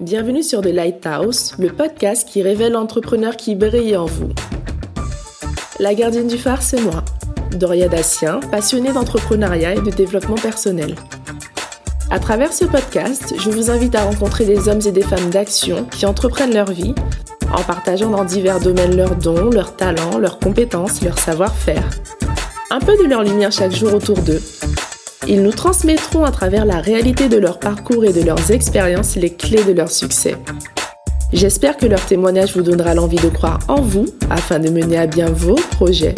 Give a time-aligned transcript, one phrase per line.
[0.00, 4.30] Bienvenue sur The Lighthouse, le podcast qui révèle l'entrepreneur qui brille en vous.
[5.78, 7.04] La gardienne du phare, c'est moi,
[7.52, 10.96] Doria Dassien, passionnée d'entrepreneuriat et de développement personnel.
[12.10, 15.84] À travers ce podcast, je vous invite à rencontrer des hommes et des femmes d'action
[15.86, 16.94] qui entreprennent leur vie
[17.54, 21.88] en partageant dans divers domaines leurs dons, leurs talents, leurs compétences, leur savoir-faire.
[22.70, 24.40] Un peu de leur lumière chaque jour autour d'eux.
[25.28, 29.32] Ils nous transmettront à travers la réalité de leur parcours et de leurs expériences les
[29.32, 30.36] clés de leur succès.
[31.32, 35.06] J'espère que leur témoignage vous donnera l'envie de croire en vous afin de mener à
[35.06, 36.16] bien vos projets.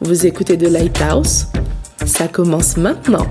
[0.00, 1.46] Vous écoutez The Lighthouse
[2.04, 3.26] Ça commence maintenant.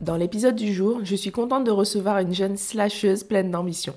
[0.00, 3.94] Dans l'épisode du jour, je suis contente de recevoir une jeune slasheuse pleine d'ambition.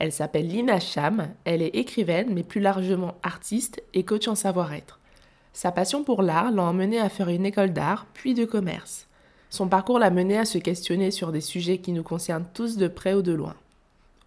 [0.00, 4.97] Elle s'appelle Lina Cham, elle est écrivaine, mais plus largement artiste et coach en savoir-être.
[5.52, 9.06] Sa passion pour l'art l'a emmenée à faire une école d'art, puis de commerce.
[9.50, 12.88] Son parcours l'a menée à se questionner sur des sujets qui nous concernent tous de
[12.88, 13.54] près ou de loin.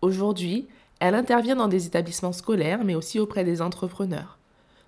[0.01, 0.67] Aujourd'hui,
[0.99, 4.37] elle intervient dans des établissements scolaires, mais aussi auprès des entrepreneurs.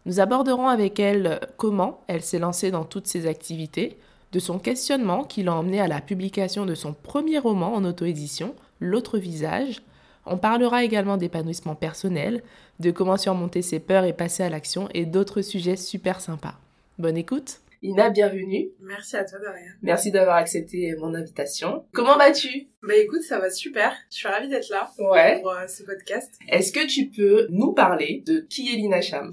[0.05, 3.97] Nous aborderons avec elle comment elle s'est lancée dans toutes ces activités,
[4.31, 8.55] de son questionnement qui l'a emmenée à la publication de son premier roman en auto-édition,
[8.83, 9.81] L'autre visage,
[10.25, 12.43] on parlera également d'épanouissement personnel,
[12.79, 16.55] de comment surmonter ses peurs et passer à l'action et d'autres sujets super sympas.
[16.97, 18.69] Bonne écoute Ina, bienvenue.
[18.79, 19.71] Merci à toi, Daria.
[19.81, 21.85] Merci d'avoir accepté mon invitation.
[21.91, 22.69] Comment vas-tu?
[22.81, 23.93] Bah écoute, ça va super.
[24.09, 25.41] Je suis ravie d'être là ouais.
[25.41, 26.31] pour euh, ce podcast.
[26.47, 29.31] Est-ce que tu peux nous parler de qui est Lina Cham?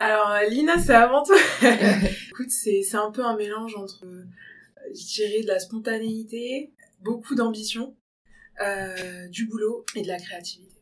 [0.00, 1.36] Alors, euh, Lina, c'est avant tout...
[2.30, 4.24] écoute, c'est un peu un mélange entre, euh,
[4.88, 7.94] je dirais, de la spontanéité, beaucoup d'ambition,
[8.60, 10.74] euh, du boulot et de la créativité.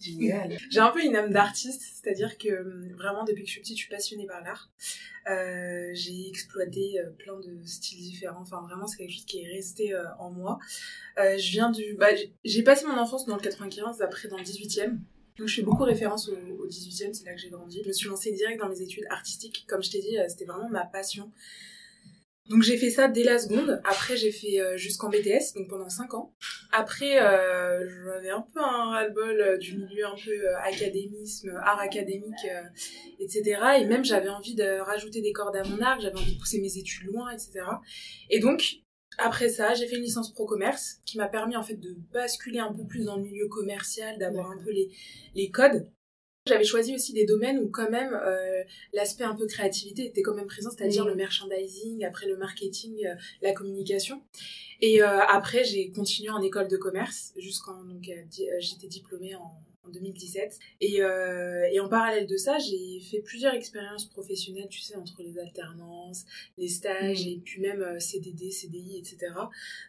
[0.00, 0.58] Génial.
[0.70, 3.76] J'ai un peu une âme d'artiste, c'est-à-dire que hum, vraiment depuis que je suis petite,
[3.76, 4.70] je suis passionnée par l'art.
[5.26, 8.42] Euh, j'ai exploité euh, plein de styles différents.
[8.42, 10.58] Enfin, vraiment, c'est quelque chose qui est resté euh, en moi.
[11.18, 12.08] Euh, je viens du, bah,
[12.44, 14.98] j'ai passé mon enfance dans le 95, après dans le 18e.
[15.36, 17.80] Donc je fais beaucoup référence au, au 18e, c'est là que j'ai grandi.
[17.82, 19.64] Je me suis lancée direct dans mes études artistiques.
[19.66, 21.32] Comme je t'ai dit, c'était vraiment ma passion.
[22.50, 23.80] Donc j'ai fait ça dès la seconde.
[23.84, 26.34] Après j'ai fait euh, jusqu'en BTS, donc pendant 5 ans.
[26.72, 31.80] Après euh, j'avais un peu un ras-le-bol euh, du milieu un peu euh, académisme, art
[31.80, 32.62] académique, euh,
[33.18, 33.60] etc.
[33.80, 36.60] Et même j'avais envie de rajouter des cordes à mon arc, j'avais envie de pousser
[36.60, 37.64] mes études loin, etc.
[38.28, 38.80] Et donc
[39.16, 42.58] après ça j'ai fait une licence pro commerce qui m'a permis en fait de basculer
[42.58, 44.90] un peu plus dans le milieu commercial, d'avoir un peu les,
[45.34, 45.88] les codes.
[46.46, 48.62] J'avais choisi aussi des domaines où quand même euh,
[48.92, 51.08] l'aspect un peu créativité était quand même présent, c'est-à-dire Mmh.
[51.08, 54.22] le merchandising, après le marketing, euh, la communication.
[54.82, 58.88] Et euh, après j'ai continué en école de commerce jusqu'en donc euh, di- euh, j'étais
[58.88, 59.54] diplômée en,
[59.86, 60.58] en 2017.
[60.80, 65.22] Et, euh, et en parallèle de ça, j'ai fait plusieurs expériences professionnelles, tu sais, entre
[65.22, 66.24] les alternances,
[66.58, 67.28] les stages Mmh.
[67.28, 69.32] et puis même euh, CDD, CDI, etc.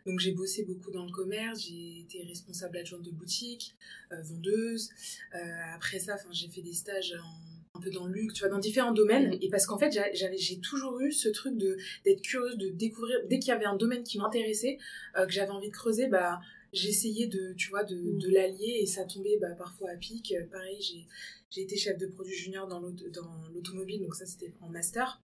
[0.06, 3.76] Donc j'ai bossé beaucoup dans le commerce, j'ai été responsable adjointe de boutique,
[4.12, 4.90] euh, vendeuse.
[5.34, 5.38] Euh,
[5.76, 8.58] après ça, j'ai fait des stages en- un peu dans le luxe, tu vois, dans
[8.60, 9.32] différents domaines.
[9.32, 9.40] Mhm.
[9.42, 13.18] Et parce qu'en fait, j'avais, j'ai toujours eu ce truc de d'être curieuse, de découvrir.
[13.30, 14.78] Dès qu'il y avait un domaine qui m'intéressait,
[15.18, 16.40] euh, que j'avais envie de creuser, bah
[16.76, 18.20] j'essayais de, tu vois, de, Mhm.
[18.20, 20.32] de l'allier et ça tombait bah, parfois à pic.
[20.34, 21.08] Euh, pareil, j'ai,
[21.50, 25.22] j'ai été chef de produit junior dans, dans l'automobile, donc ça c'était en master.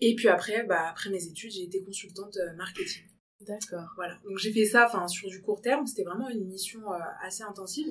[0.00, 3.04] Et puis après, bah, après mes études, j'ai été consultante euh, marketing.
[3.40, 3.88] D'accord.
[3.96, 4.18] Voilà.
[4.24, 7.42] Donc j'ai fait ça enfin sur du court terme, c'était vraiment une mission euh, assez
[7.42, 7.88] intensive.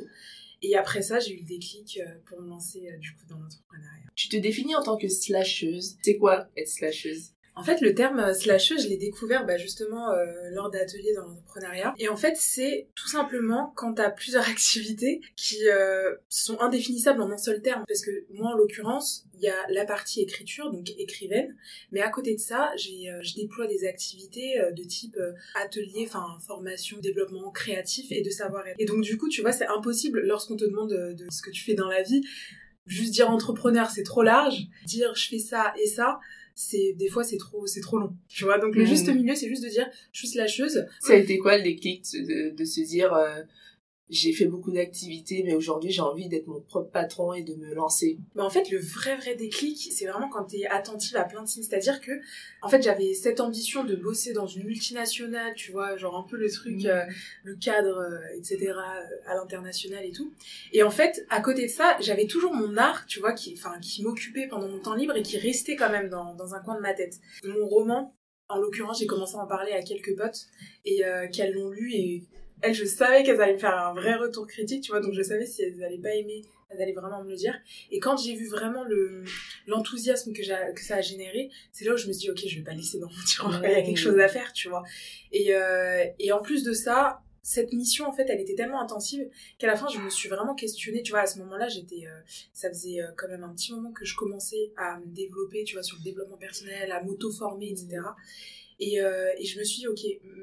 [0.62, 3.38] Et après ça, j'ai eu le déclic euh, pour me lancer euh, du coup dans
[3.38, 4.09] l'entrepreneuriat.
[4.16, 5.97] Tu te définis en tant que slasheuse.
[6.01, 7.31] C'est quoi être slasheuse?
[7.56, 11.26] En fait, le terme euh, slasheuse, je l'ai découvert bah, justement euh, lors d'ateliers dans
[11.26, 11.94] l'entrepreneuriat.
[12.00, 17.22] Et en fait, c'est tout simplement quand tu as plusieurs activités qui euh, sont indéfinissables
[17.22, 17.84] en un seul terme.
[17.88, 21.56] Parce que moi, en l'occurrence, il y a la partie écriture, donc écrivaine.
[21.92, 25.34] Mais à côté de ça, j'ai, euh, je déploie des activités euh, de type euh,
[25.56, 28.76] atelier, enfin formation, développement créatif et de savoir-être.
[28.80, 31.52] Et donc du coup, tu vois, c'est impossible lorsqu'on te demande de, de ce que
[31.52, 32.22] tu fais dans la vie.
[32.86, 34.68] Juste dire entrepreneur, c'est trop large.
[34.86, 36.20] Dire je fais ça et ça,
[36.56, 38.88] c'est des fois c'est trop c'est trop long tu vois donc le Mhm.
[38.88, 42.04] juste milieu c'est juste de dire je suis slasheuse Ça a été quoi le déclic
[42.13, 43.42] de, de se dire euh,
[44.10, 47.74] j'ai fait beaucoup d'activités, mais aujourd'hui j'ai envie d'être mon propre patron et de me
[47.74, 48.19] lancer.
[48.36, 51.48] Mais en fait, le vrai vrai déclic, c'est vraiment quand t'es attentive à plein de
[51.48, 51.63] signes.
[51.63, 52.12] C'est-à-dire que,
[52.62, 56.38] en fait, j'avais cette ambition de bosser dans une multinationale, tu vois, genre un peu
[56.38, 56.88] le truc, Mmh.
[56.88, 57.06] euh,
[57.44, 60.31] le cadre, euh, etc., euh, à l'international et tout.
[60.72, 63.80] Et en fait, à côté de ça, j'avais toujours mon art, tu vois, qui, enfin,
[63.80, 66.75] qui m'occupait pendant mon temps libre et qui restait quand même dans, dans un coin
[66.75, 67.19] de ma tête.
[67.44, 68.16] Mon roman,
[68.50, 70.48] en l'occurrence, j'ai commencé à en parler à quelques potes
[70.86, 72.24] et euh, qu'elles l'ont lu et
[72.62, 75.22] elles, je savais qu'elles allaient me faire un vrai retour critique, tu vois, donc je
[75.22, 76.44] savais si elles allaient pas aimer
[76.78, 77.56] d'aller vraiment me le dire.
[77.92, 79.24] Et quand j'ai vu vraiment le
[79.68, 82.57] l'enthousiasme que, que ça a généré, c'est là où je me suis dit, ok, je
[82.57, 84.84] vais pas laisser dans mon tiroir, il y a quelque chose à faire, tu vois.
[85.31, 89.30] Et, euh, et en plus de ça, cette mission en fait elle était tellement intensive
[89.60, 92.19] qu'à la fin je me suis vraiment questionnée tu vois à ce moment-là j'étais euh,
[92.54, 95.75] ça faisait euh, quand même un petit moment que je commençais à me développer tu
[95.75, 98.01] vois sur le développement personnel à m'auto-former etc
[98.80, 100.01] et, euh, et je me suis dit ok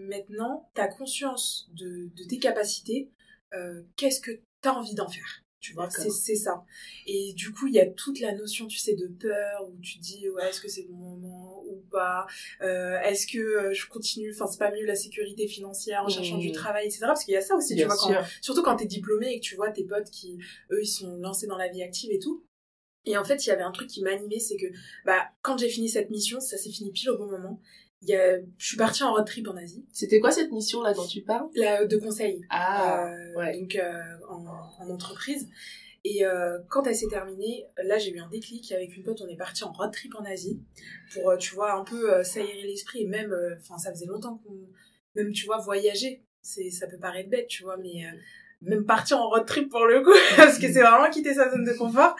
[0.08, 3.10] maintenant t'as conscience de, de tes capacités
[3.96, 5.42] qu'est-ce que t'as envie d'en faire?
[5.60, 6.64] Tu vois c'est ça.
[7.06, 9.98] Et du coup il y a toute la notion tu sais de peur où tu
[9.98, 12.26] dis ouais est-ce que c'est le bon moment ou pas?
[12.62, 14.32] Euh, est-ce que euh, je continue?
[14.34, 17.36] Enfin c'est pas mieux la sécurité financière en cherchant du travail etc parce qu'il y
[17.36, 19.84] a ça aussi tu vois quand, surtout quand t'es diplômé et que tu vois tes
[19.84, 20.38] potes qui
[20.72, 22.44] eux ils sont lancés dans la vie active et tout.
[23.04, 24.66] Et en fait, il y avait un truc qui m'animait, c'est que
[25.04, 27.60] bah quand j'ai fini cette mission, ça s'est fini pile au bon moment
[28.08, 29.84] y a, je suis partie en road trip en Asie.
[29.92, 31.48] C'était quoi cette mission là dont tu parles?
[31.54, 32.42] La de conseil.
[32.50, 33.60] Ah, euh, ouais.
[33.60, 34.44] Donc euh, en,
[34.80, 35.48] en, entreprise.
[36.04, 39.20] Et euh, quand elle s'est terminée, là j'ai eu un déclic avec une pote.
[39.20, 40.60] On est parti en road trip en Asie
[41.14, 43.02] pour, euh, tu vois, un peu euh, s'aérer l'esprit.
[43.02, 44.68] Et même, euh, enfin, ça faisait longtemps qu'on,
[45.14, 46.24] même, tu vois, voyager.
[46.40, 48.04] C'est, ça peut paraître bête, tu vois, mais
[48.62, 51.64] même partir en road trip pour le coup parce que c'est vraiment quitter sa zone
[51.64, 52.16] de confort.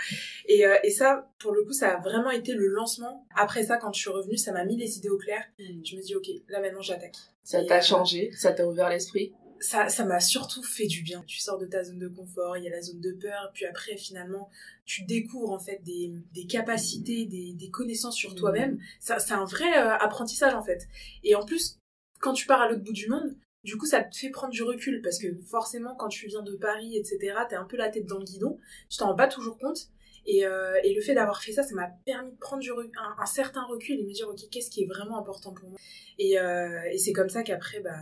[0.46, 3.26] Et, euh, et ça pour le coup ça a vraiment été le lancement.
[3.34, 5.44] Après ça quand je suis revenue ça m'a mis les idées au clair.
[5.58, 5.84] Mm.
[5.84, 7.16] je me dis ok là maintenant j'attaque.
[7.44, 9.32] Ça t'a euh, changé ça t'a ouvert l'esprit?
[9.60, 11.22] ça ça m'a surtout fait du bien.
[11.26, 13.64] Tu sors de ta zone de confort il y a la zone de peur puis
[13.64, 14.50] après finalement
[14.84, 18.36] tu découvres en fait des, des capacités des, des connaissances sur mm.
[18.36, 18.80] toi-même.
[19.00, 20.88] Ça c'est un vrai euh, apprentissage en fait.
[21.22, 21.78] Et en plus
[22.18, 24.62] quand tu pars à l'autre bout du monde du coup, ça te fait prendre du
[24.62, 28.06] recul parce que forcément, quand tu viens de Paris, etc., t'es un peu la tête
[28.06, 28.58] dans le guidon.
[28.88, 29.88] Tu t'en rends pas toujours compte.
[30.26, 33.64] Et, euh, le fait d'avoir fait ça, ça m'a permis de prendre du un, certain
[33.64, 35.78] recul et me dire, ok, qu'est-ce qui est vraiment important pour moi?
[36.18, 37.98] Et, euh, et c'est comme ça qu'après, bah,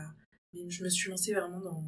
[0.54, 1.82] je me suis lancée vraiment dans,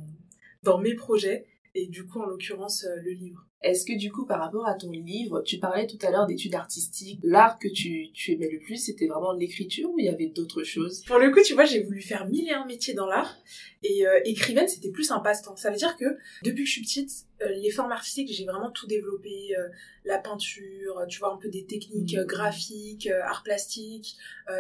[0.62, 3.46] dans mes projets et du coup, en l'occurrence, euh, le livre.
[3.62, 6.54] Est-ce que du coup, par rapport à ton livre, tu parlais tout à l'heure d'études
[6.54, 10.26] artistiques, l'art que tu, tu aimais le plus, c'était vraiment l'écriture ou il y avait
[10.26, 11.02] d'autres choses?
[11.06, 13.36] Pour le coup, tu vois, j'ai voulu faire mille et un métiers dans l'art
[13.84, 15.56] et euh, écrivaine, c'était plus un passe-temps.
[15.56, 16.04] Ça veut dire que
[16.44, 17.10] depuis que je suis petite,
[17.42, 19.68] euh, les formes artistiques, j'ai vraiment tout développé, euh,
[20.04, 22.24] la peinture, tu vois, un peu des techniques mmh.
[22.24, 24.16] graphiques, art plastique,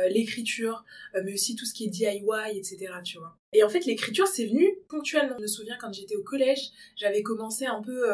[0.08, 0.84] l'écriture,
[1.24, 2.22] mais aussi tout ce qui est DIY,
[2.54, 3.36] etc., tu vois.
[3.52, 5.34] Et en fait, l'écriture, c'est venu ponctuellement.
[5.38, 8.04] Je me souviens quand j'étais au collège, j'avais commencé un peu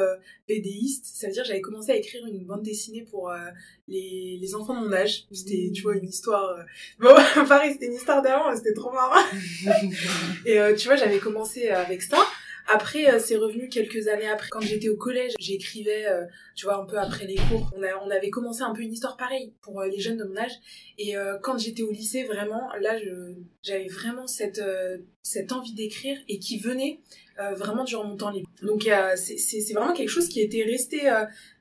[0.78, 3.32] BDiste, ça veut dire j'avais commencé à écrire une bande dessinée pour
[3.86, 5.24] les, les enfants de mon âge.
[5.32, 6.58] C'était, tu vois, une histoire...
[6.98, 7.14] Bon,
[7.48, 9.22] pareil, c'était une histoire d'avant, c'était trop marrant.
[10.46, 12.18] et tu vois, j'avais commencé avec ça.
[12.70, 14.48] Après, euh, c'est revenu quelques années après.
[14.50, 16.24] Quand j'étais au collège, j'écrivais, euh,
[16.54, 17.70] tu vois, un peu après les cours.
[17.74, 20.24] On, a, on avait commencé un peu une histoire pareille pour euh, les jeunes de
[20.24, 20.52] mon âge.
[20.98, 22.98] Et quand j'étais au lycée, vraiment, là,
[23.62, 24.60] j'avais vraiment cette,
[25.22, 27.00] cette envie d'écrire et qui venait
[27.56, 28.48] vraiment durant mon temps libre.
[28.62, 31.02] Donc, c'est vraiment quelque chose qui était resté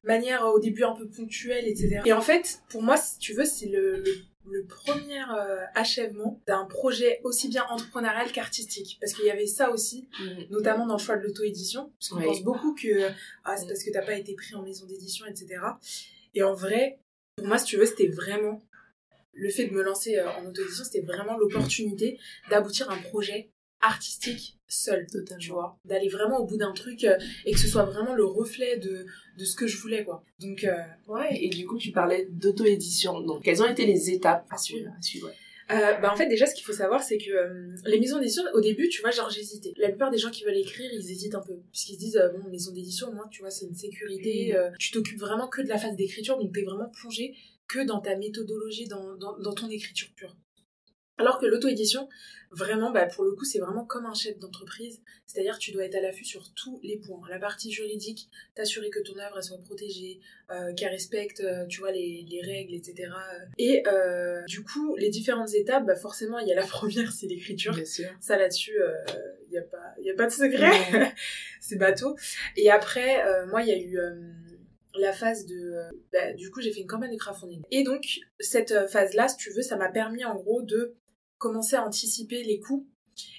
[0.04, 2.02] manière au début un peu ponctuelle, etc.
[2.06, 4.04] Et en fait, pour moi, si tu veux, c'est le
[4.68, 8.98] premier euh, achèvement d'un projet aussi bien entrepreneurial qu'artistique.
[9.00, 10.48] Parce qu'il y avait ça aussi, mhm.
[10.50, 11.92] notamment dans le choix de l'auto-édition.
[12.00, 13.10] Parce qu'on pense beaucoup que
[13.44, 15.62] ah, c'est parce que t'as pas été pris en maison d'édition, etc.
[16.34, 17.00] Et en vrai,
[17.36, 18.62] pour moi, si tu veux, c'était vraiment
[19.34, 23.52] le fait de me lancer euh, en auto-édition, c'était vraiment l'opportunité d'aboutir à un projet
[23.82, 25.40] artistique seul, Totalement.
[25.40, 28.26] tu vois, d'aller vraiment au bout d'un truc euh, et que ce soit vraiment le
[28.26, 29.06] reflet de,
[29.38, 30.24] de ce que je voulais, quoi.
[30.40, 30.76] Donc, euh,
[31.08, 34.92] ouais, et du coup, tu parlais d'auto-édition, donc quelles ont été les étapes à suivre,
[35.70, 38.62] euh, bah en fait déjà ce qu'il faut savoir c'est que les maisons d'édition au
[38.62, 39.74] début tu vois genre j'hésitais.
[39.76, 41.60] La plupart des gens qui veulent écrire ils hésitent un peu.
[41.74, 45.50] Puisqu'ils se disent bon maison d'édition moi tu vois c'est une sécurité tu t'occupes vraiment
[45.50, 47.36] que de la phase d'écriture donc t'es vraiment plongé
[47.68, 50.38] que dans ta méthodologie dans, dans, dans ton écriture pure
[51.18, 52.08] alors que l'auto-édition,
[52.52, 55.02] vraiment, bah, pour le coup, c'est vraiment comme un chef d'entreprise.
[55.26, 57.20] C'est-à-dire tu dois être à l'affût sur tous les points.
[57.30, 60.20] La partie juridique, t'assurer que ton œuvre soit protégée,
[60.52, 63.12] euh, qu'elle respecte, euh, tu vois, les, les, règles, etc.
[63.58, 67.28] Et euh, du coup, les différentes étapes, bah, forcément, il y a la première, c'est
[67.28, 67.76] l'écriture.
[68.20, 68.78] Ça là-dessus,
[69.48, 71.14] il n'y a pas, il a pas de secret.
[71.60, 72.16] c'est bateau.
[72.56, 74.00] Et après, moi, il y a eu
[75.00, 75.74] la phase de...
[76.14, 77.62] Bah, du coup, j'ai fait une campagne de crowdfunding.
[77.72, 80.96] Et donc, cette phase-là, si tu veux, ça m'a permis en gros de
[81.38, 82.88] commencer à anticiper les coûts.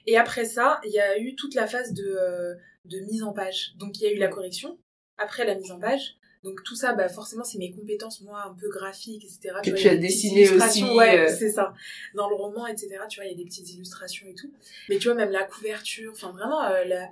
[0.06, 3.32] Et après ça, il y a eu toute la phase de, euh, de mise en
[3.32, 3.74] page.
[3.76, 4.78] Donc il y a eu la correction,
[5.16, 6.16] après la mise en page.
[6.44, 9.56] Donc tout ça, bah forcément, c'est mes compétences, moi, un peu graphiques, etc.
[9.62, 10.84] Que tu, as dessiné aussi.
[10.84, 11.36] Ouais, euh.
[11.36, 11.74] c'est ça.
[12.14, 14.52] Dans le roman, etc., tu vois, il y a des petites illustrations et tout.
[14.88, 17.10] Mais tu vois, même la couverture, enfin vraiment, euh, la,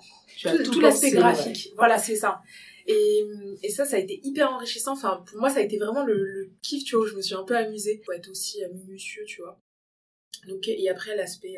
[0.62, 1.72] tout, l'aspect graphique.
[1.76, 2.40] Voilà, c'est ça.
[2.86, 3.24] Et,
[3.64, 4.92] et ça, ça a été hyper enrichissant.
[4.92, 7.20] Enfin, pour moi, ça a été vraiment le, le kiff, tu vois, où je me
[7.20, 8.00] suis un peu amusée.
[8.06, 9.58] Faut être aussi minutieux, tu vois
[10.46, 11.56] Donc, et après, l'aspect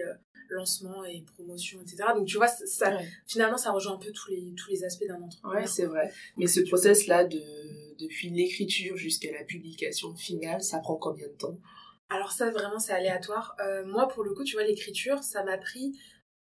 [0.51, 2.05] lancement et promotion, etc.
[2.15, 5.21] Donc, tu vois, ça, finalement, ça rejoint un peu tous les, tous les aspects d'un
[5.21, 5.61] entrepreneur.
[5.61, 6.11] Ouais, c'est vrai.
[6.37, 7.41] Mais ce process-là, de,
[7.99, 11.59] depuis l'écriture jusqu'à la publication finale, ça prend combien de temps?
[12.09, 13.57] Alors, ça, vraiment, c'est aléatoire.
[13.87, 15.93] moi, pour le coup, tu vois, l'écriture, ça m'a pris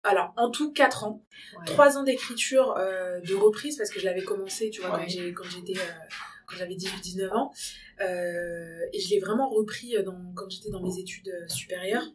[0.07, 1.25] alors en tout 4 ans.
[1.65, 4.99] 3 ans d'écriture euh, de reprise parce que je l'avais commencé, tu vois,
[5.35, 5.83] quand j'étais euh,
[6.47, 7.51] quand j'avais 18-19 ans.
[8.01, 12.05] Euh, et je l'ai vraiment repris dans, quand j'étais dans mes études supérieures.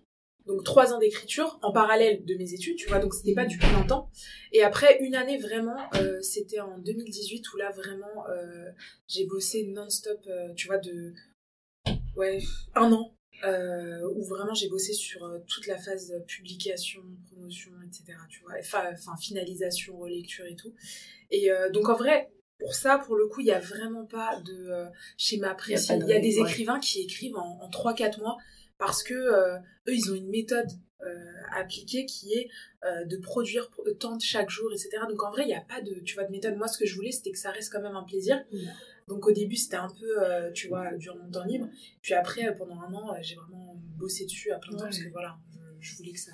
[0.47, 3.59] Donc 3 ans d'écriture en parallèle de mes études, tu vois, donc c'était pas du
[3.59, 4.11] plein temps.
[4.51, 5.77] Et après une année vraiment,
[6.21, 8.25] c'était en 2018 où là vraiment
[9.07, 11.15] j'ai bossé non-stop, tu vois, de
[12.17, 12.41] ouais,
[12.75, 18.17] un an euh, où vraiment j'ai bossé sur euh, toute la phase publication, promotion, etc.
[18.31, 20.73] Tu vois, enfin, finalisation, relecture et tout.
[21.31, 22.31] Et euh, donc en vrai,
[22.63, 24.87] pour ça, pour le coup, il n'y a vraiment pas de
[25.19, 25.93] schéma précis.
[26.01, 28.37] Il y a, des écrivains qui écrivent en, en 3-4 mois
[28.79, 30.69] parce que eux, ils ont une méthode
[31.55, 32.49] appliquée qui est
[32.85, 34.91] de produire tant chaque jour, etc.
[35.09, 36.57] Donc en vrai, il n'y a pas de, tu vois, de méthode.
[36.57, 38.43] Moi, ce que je voulais, c'était que ça reste quand même un plaisir.
[39.09, 41.69] Donc au début, c'était un peu, euh, tu vois, durant mon temps libre.
[42.01, 44.99] Puis après, euh, pendant un an, euh, j'ai vraiment bossé dessus à plein temps parce
[44.99, 45.37] que voilà,
[45.81, 46.33] je, voulais que ça,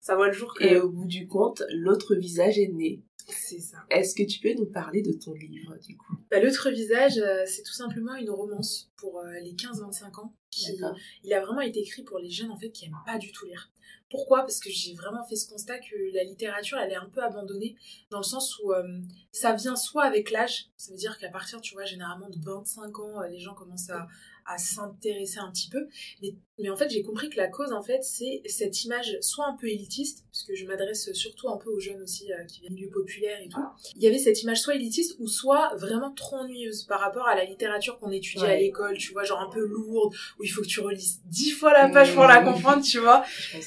[0.00, 0.52] ça voit le jour.
[0.60, 3.02] Et au bout du compte, l'autre visage est né.
[3.28, 3.78] C'est ça.
[3.90, 6.16] Est-ce que tu peux nous parler de ton livre, du coup?
[6.30, 10.34] Bah, L'autre visage, c'est tout simplement une romance pour les 15-25 ans.
[10.50, 10.80] Qui,
[11.24, 13.44] il a vraiment été écrit pour les jeunes, en fait, qui aiment pas du tout
[13.44, 13.70] lire.
[14.10, 14.40] Pourquoi?
[14.40, 17.76] Parce que j'ai vraiment fait ce constat que la littérature, elle est un peu abandonnée,
[18.10, 19.00] dans le sens où euh,
[19.32, 22.98] ça vient soit avec l'âge, ça veut dire qu'à partir, tu vois, généralement de 25
[23.00, 24.08] ans, euh, les gens commencent à,
[24.48, 25.86] à s'intéresser un petit peu.
[26.22, 29.46] Mais, mais en fait, j'ai compris que la cause, en fait, c'est cette image soit
[29.46, 32.60] un peu élitiste, parce que je m'adresse surtout un peu aux jeunes aussi euh, qui
[32.60, 33.60] viennent du populaire et tout.
[33.94, 37.36] Il y avait cette image soit élitiste ou soit vraiment trop ennuyeuse par rapport à
[37.36, 40.62] la littérature qu'on étudie à l'école, tu vois, genre un peu lourde, où il faut
[40.62, 42.44] que tu relises dix fois la page pour la mmh.
[42.44, 43.24] comprendre, tu vois.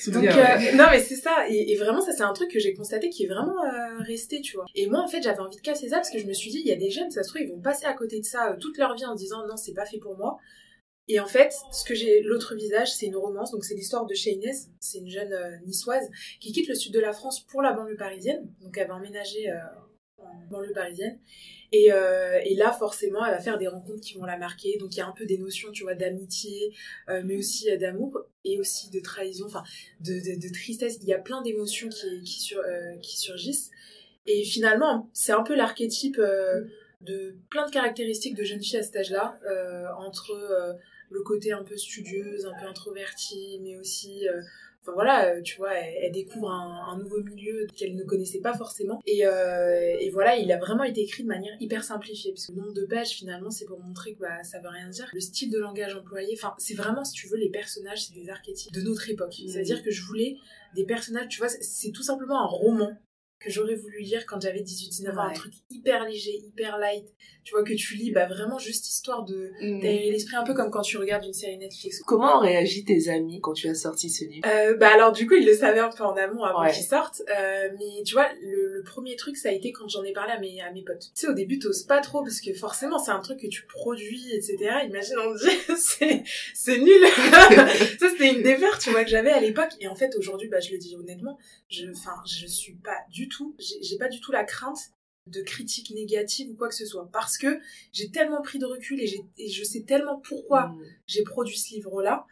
[0.08, 1.48] Donc, euh, non, mais c'est ça.
[1.48, 4.56] Et, vraiment, ça, c'est un truc que j'ai constaté qui est vraiment euh, resté, tu
[4.56, 4.66] vois.
[4.76, 6.60] Et moi, en fait, j'avais envie de casser ça parce que je me suis dit,
[6.60, 8.58] il y a des jeunes, ça se trouve, ils vont passer à côté de ça
[8.60, 10.40] toute leur vie en disant, non, c'est pas fait pour moi.
[11.08, 13.52] Et en fait, ce que j'ai, l'autre visage, c'est une romance.
[13.52, 14.70] Donc, c'est l'histoire de Shayness.
[14.80, 17.98] C'est une jeune euh, niçoise qui quitte le sud de la France pour la banlieue
[17.98, 18.48] parisienne.
[18.62, 19.60] Donc, elle va emménager euh,
[20.20, 21.20] en banlieue parisienne.
[21.74, 24.78] Et, euh, et, là, forcément, elle va faire des rencontres qui vont la marquer.
[24.78, 26.74] Donc, il y a un peu des notions, tu vois, d'amitié,
[27.08, 29.64] mais aussi d'amour et aussi de trahison, enfin,
[30.02, 31.00] de, tristesse.
[31.02, 31.90] Il y a plein d'émotions
[32.24, 33.72] qui surgissent.
[34.28, 36.20] Et finalement, c'est un peu l'archétype
[37.02, 39.38] de plein de caractéristiques de jeune fille à cet âge-là,
[39.98, 40.78] entre
[41.12, 44.42] le côté un peu studieuse, un peu introvertie, mais aussi euh,
[44.82, 49.02] enfin voilà euh, tu vois elle, découvre un, nouveau milieu qu'elle ne connaissait pas forcément.
[49.06, 52.54] Et, euh, et, voilà il a vraiment été écrit de manière hyper simplifiée parce que
[52.54, 55.10] le nombre de pages finalement c'est pour montrer que bah, ça veut rien dire.
[55.14, 58.30] Le style de langage employé enfin c'est vraiment si tu veux les personnages c'est des
[58.30, 59.36] archétypes de notre époque.
[59.38, 59.50] Mmh.
[59.50, 60.38] c'est à dire que je voulais
[60.76, 62.98] des personnages tu vois c'est tout simplement un roman
[63.42, 67.06] que j'aurais voulu lire quand j'avais 18-19 ans, un truc hyper léger, hyper light.
[67.44, 69.80] Tu vois que tu lis bah vraiment juste histoire de mm.
[69.82, 72.02] l'esprit un peu comme quand tu regardes une série Netflix.
[72.06, 74.48] Comment ont réagi tes amis quand tu as sorti ce livre?
[74.48, 77.24] Euh, Bah alors du coup ils le savaient un peu en amont avant qu'il sorte,
[77.30, 80.40] euh, mais tu vois le, premier truc ça a été quand j'en ai parlé à
[80.40, 81.12] mes à mes potes.
[81.16, 83.66] Tu sais au début t'oses pas trop parce que forcément c'est un truc que tu
[83.66, 84.58] produis etc.
[84.86, 85.76] Imagine on dit
[86.54, 87.06] c'est nul.
[88.00, 90.60] ça c'était une défaite tu vois que j'avais à l'époque et en fait aujourd'hui bah
[90.60, 94.32] je le dis honnêtement je enfin je suis pas du tout, j'ai pas du tout
[94.32, 94.92] la crainte
[95.28, 97.60] de critiques négatives ou quoi que ce soit parce que
[97.94, 100.84] j'ai tellement pris de recul et, et je sais tellement pourquoi mmh.
[101.08, 102.26] j'ai produit ce livre là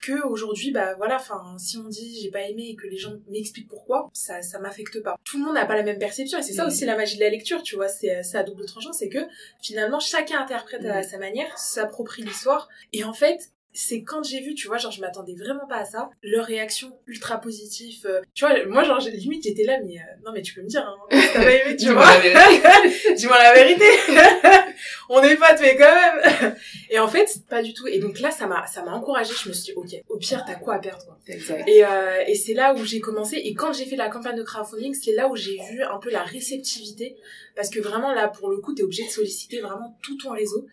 [0.00, 3.14] que aujourd'hui bah voilà enfin si on dit j'ai pas aimé et que les gens
[3.28, 6.42] m'expliquent pourquoi ça ça m'affecte pas tout le monde n'a pas la même perception et
[6.42, 6.68] c'est ça mmh.
[6.68, 9.26] aussi la magie de la lecture tu vois c'est ça à double tranchant c'est que
[9.60, 11.04] finalement chacun interprète à mmh.
[11.04, 15.02] sa manière s'approprie l'histoire et en fait c'est quand j'ai vu, tu vois, genre je
[15.02, 18.06] m'attendais vraiment pas à ça, leur réaction ultra positive.
[18.06, 20.66] Euh, tu vois, moi genre limite j'étais là, mais euh, non mais tu peux me
[20.66, 20.96] dire, hein,
[21.34, 22.06] t'as pas aimé, tu vois.
[23.16, 23.84] Dis-moi la vérité.
[25.10, 26.56] On est pas tués quand même.
[26.90, 27.86] et en fait, pas du tout.
[27.86, 29.34] Et donc là, ça m'a ça m'a encouragée.
[29.42, 31.18] Je me suis dit, ok, au pire t'as quoi à perdre quoi.
[31.66, 33.36] Et euh, et c'est là où j'ai commencé.
[33.36, 36.10] Et quand j'ai fait la campagne de crowdfunding, c'est là où j'ai vu un peu
[36.10, 37.16] la réceptivité,
[37.54, 40.66] parce que vraiment là pour le coup t'es obligé de solliciter vraiment tout ton réseau.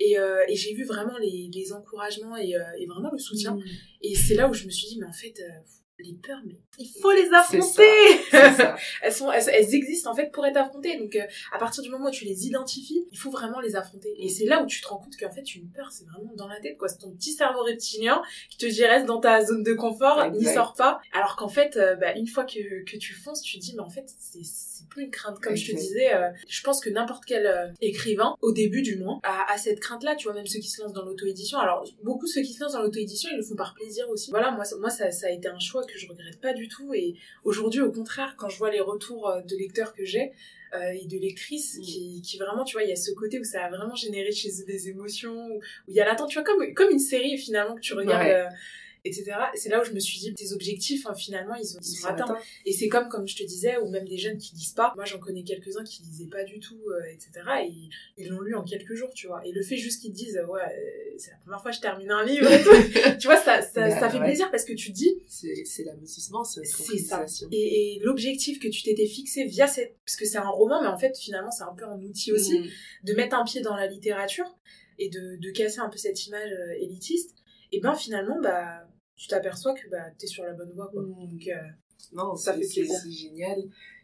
[0.00, 3.54] Et, euh, et j'ai vu vraiment les, les encouragements et, euh, et, vraiment le soutien.
[3.54, 3.62] Mm.
[4.02, 5.60] Et c'est là où je me suis dit, mais en fait, euh,
[6.02, 7.82] les peurs, mais il faut les affronter.
[9.02, 10.98] elles sont, elles, existent en fait pour être affrontées.
[10.98, 14.14] Donc euh, à partir du moment où tu les identifies, il faut vraiment les affronter.
[14.18, 16.48] Et c'est là où tu te rends compte qu'en fait une peur, c'est vraiment dans
[16.48, 16.88] la tête, quoi.
[16.88, 20.44] C'est ton petit cerveau reptilien qui te dit reste dans ta zone de confort, n'y
[20.44, 21.00] sors pas.
[21.12, 23.82] Alors qu'en fait, euh, bah, une fois que, que tu fonces, tu te dis mais
[23.82, 25.38] en fait c'est plus une crainte.
[25.40, 29.20] Comme je te disais, euh, je pense que n'importe quel écrivain, au début du moins,
[29.22, 30.16] a, a cette crainte-là.
[30.16, 31.58] Tu vois même ceux qui se lancent dans l'auto-édition.
[31.58, 34.30] Alors beaucoup ceux qui se lancent dans l'auto-édition, ils le font par plaisir aussi.
[34.30, 36.94] Voilà, moi moi ça, ça a été un choix que je regrette pas du tout.
[36.94, 40.32] Et aujourd'hui, au contraire, quand je vois les retours euh, de lecteurs que j'ai,
[40.72, 41.82] euh, et de lectrices mm.
[41.82, 44.30] qui, qui vraiment, tu vois, il y a ce côté où ça a vraiment généré
[44.30, 47.36] chez eux des émotions, où il y a l'attente, tu vois, comme, comme une série
[47.38, 48.28] finalement que tu regardes.
[48.28, 48.46] Euh,
[49.04, 49.32] etc.
[49.54, 52.08] C'est là où je me suis dit, tes objectifs, hein, finalement, ils, sont, ils sont
[52.08, 52.36] atteints.
[52.66, 54.92] Et c'est comme, comme je te disais, ou même des jeunes qui lisent pas.
[54.96, 57.30] Moi, j'en connais quelques-uns qui lisaient pas du tout, euh, etc.
[57.66, 57.72] Et
[58.18, 59.44] ils l'ont lu en quelques jours, tu vois.
[59.46, 62.10] Et le fait juste qu'ils disent, ouais, euh, c'est la première fois que je termine
[62.10, 62.48] un livre
[63.18, 65.22] tu vois, ça, ça, ça fait plaisir parce que tu dis.
[65.28, 67.24] C'est l'aboutissement, c'est ça.
[67.50, 69.96] Et, et l'objectif que tu t'étais fixé via cette.
[70.04, 72.58] Parce que c'est un roman, mais en fait, finalement, c'est un peu un outil aussi
[72.58, 72.66] mm.
[73.04, 74.46] de mettre un pied dans la littérature
[74.98, 77.34] et de, de casser un peu cette image euh, élitiste.
[77.72, 78.86] Et ben finalement, bah
[79.20, 80.88] tu t'aperçois que bah, tu es sur la bonne voie.
[80.90, 81.02] Quoi.
[81.02, 81.28] Mmh.
[81.28, 81.54] Donc, euh,
[82.14, 82.86] non, ça fait plaisir.
[83.02, 83.58] C'est génial.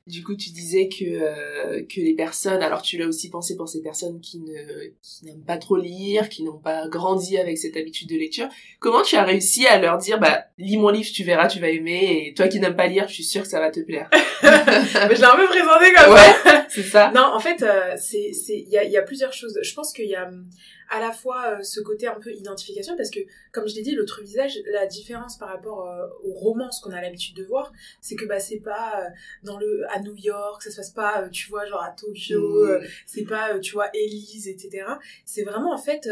[0.06, 3.68] Du coup, tu disais que euh, que les personnes, alors tu l'as aussi pensé pour
[3.68, 7.76] ces personnes qui ne qui n'aiment pas trop lire, qui n'ont pas grandi avec cette
[7.76, 8.46] habitude de lecture.
[8.78, 11.70] Comment tu as réussi à leur dire, bah lis mon livre, tu verras, tu vas
[11.70, 14.08] aimer, et toi qui n'aimes pas lire, je suis sûre que ça va te plaire.
[14.44, 17.10] Mais je l'ai un peu présenté comme ouais, c'est ça.
[17.12, 19.58] Non, en fait, euh, c'est c'est il y a il y a plusieurs choses.
[19.60, 20.30] Je pense qu'il y a
[20.90, 23.20] à la fois euh, ce côté un peu identification parce que
[23.52, 26.92] comme je l'ai dit l'autre visage la différence par rapport euh, aux romans ce qu'on
[26.92, 29.08] a l'habitude de voir c'est que bah c'est pas euh,
[29.42, 32.84] dans le à New York ça se passe pas tu vois genre à Tokyo mmh.
[33.06, 34.84] c'est pas tu vois Elise etc
[35.24, 36.08] c'est vraiment en fait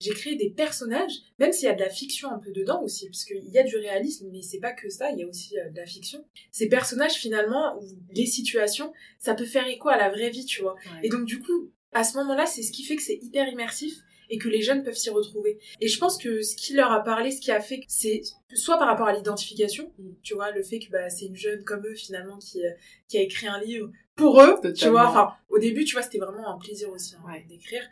[0.00, 3.06] j'ai créé des personnages même s'il y a de la fiction un peu dedans aussi
[3.06, 5.54] parce qu'il y a du réalisme mais c'est pas que ça il y a aussi
[5.54, 6.24] de la fiction.
[6.50, 10.62] Ces personnages finalement ou les situations ça peut faire écho à la vraie vie tu
[10.62, 10.76] vois.
[11.02, 13.94] Et donc du coup à ce moment-là, c'est ce qui fait que c'est hyper immersif
[14.30, 15.58] et que les jeunes peuvent s'y retrouver.
[15.80, 18.22] Et je pense que ce qui leur a parlé, ce qui a fait, c'est
[18.54, 20.10] soit par rapport à l'identification, mm.
[20.22, 22.70] tu vois, le fait que bah, c'est une jeune comme eux finalement qui, euh,
[23.08, 25.08] qui a écrit un livre pour eux, tu vois.
[25.08, 27.82] Enfin, au début, tu vois, c'était vraiment un plaisir aussi hein, d'écrire.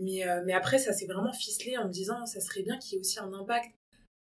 [0.00, 2.94] Mais, euh, mais après, ça s'est vraiment ficelé en me disant, ça serait bien qu'il
[2.94, 3.70] y ait aussi un impact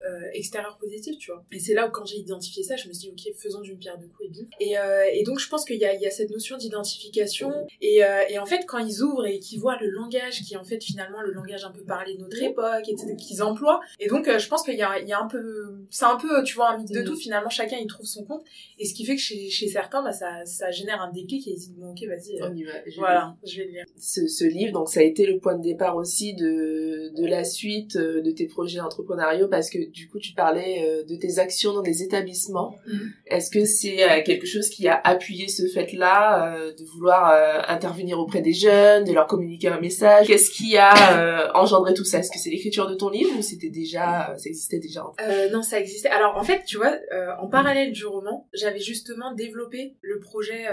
[0.03, 1.43] euh, extérieur positif, tu vois.
[1.51, 3.77] Et c'est là où quand j'ai identifié ça, je me suis dit, ok, faisons d'une
[3.77, 4.47] pierre deux coups et bim.
[4.59, 7.51] Et, euh, et donc je pense qu'il y a, il y a cette notion d'identification.
[7.81, 10.57] Et, euh, et en fait, quand ils ouvrent et qu'ils voient le langage qui est
[10.57, 13.79] en fait finalement le langage un peu parlé de notre époque, et qu'ils emploient.
[13.99, 16.43] Et donc je pense qu'il y a, il y a un peu, c'est un peu,
[16.43, 17.05] tu vois, un mythe de mm.
[17.05, 17.15] tout.
[17.15, 18.43] Finalement, chacun il trouve son compte.
[18.79, 21.51] Et ce qui fait que chez, chez certains, bah, ça, ça génère un déclic et
[21.51, 22.41] ils disent, bon, ok, vas-y.
[22.41, 22.71] On y va.
[22.97, 23.85] voilà, je vais le lire.
[23.99, 27.43] Ce, ce livre, donc ça a été le point de départ aussi de, de la
[27.43, 31.73] suite de tes projets entrepreneuriaux parce que du coup, tu parlais euh, de tes actions
[31.73, 32.75] dans des établissements.
[32.87, 32.97] Mm.
[33.27, 37.31] Est-ce que c'est euh, quelque chose qui a appuyé ce fait-là euh, de vouloir
[37.67, 40.27] intervenir auprès des jeunes, de leur communiquer un message?
[40.27, 42.19] Qu'est-ce qui a engendré tout ça?
[42.19, 45.03] Est-ce que c'est l'écriture de ton livre ou c'était déjà, ça existait déjà
[45.51, 46.09] Non, ça existait.
[46.09, 46.95] Alors en fait, tu vois,
[47.39, 50.65] en parallèle du roman, j'avais justement développé le projet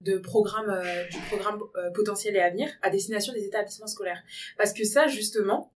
[0.00, 1.60] de programme du programme
[1.94, 4.22] potentiel et avenir à destination des établissements scolaires.
[4.56, 5.72] Parce que ça, justement,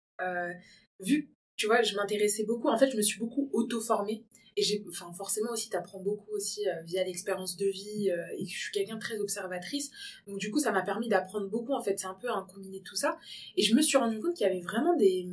[1.01, 2.69] vu tu vois, je m'intéressais beaucoup.
[2.69, 4.25] En fait, je me suis beaucoup auto-formée.
[4.59, 8.11] Et j'ai, enfin, forcément aussi, t'apprends beaucoup aussi euh, via l'expérience de vie.
[8.11, 9.91] Euh, et je suis quelqu'un de très observatrice.
[10.27, 11.73] Donc, du coup, ça m'a permis d'apprendre beaucoup.
[11.73, 13.19] En fait, c'est un peu un combiné de tout ça.
[13.57, 15.29] Et je me suis rendu compte qu'il y avait vraiment des,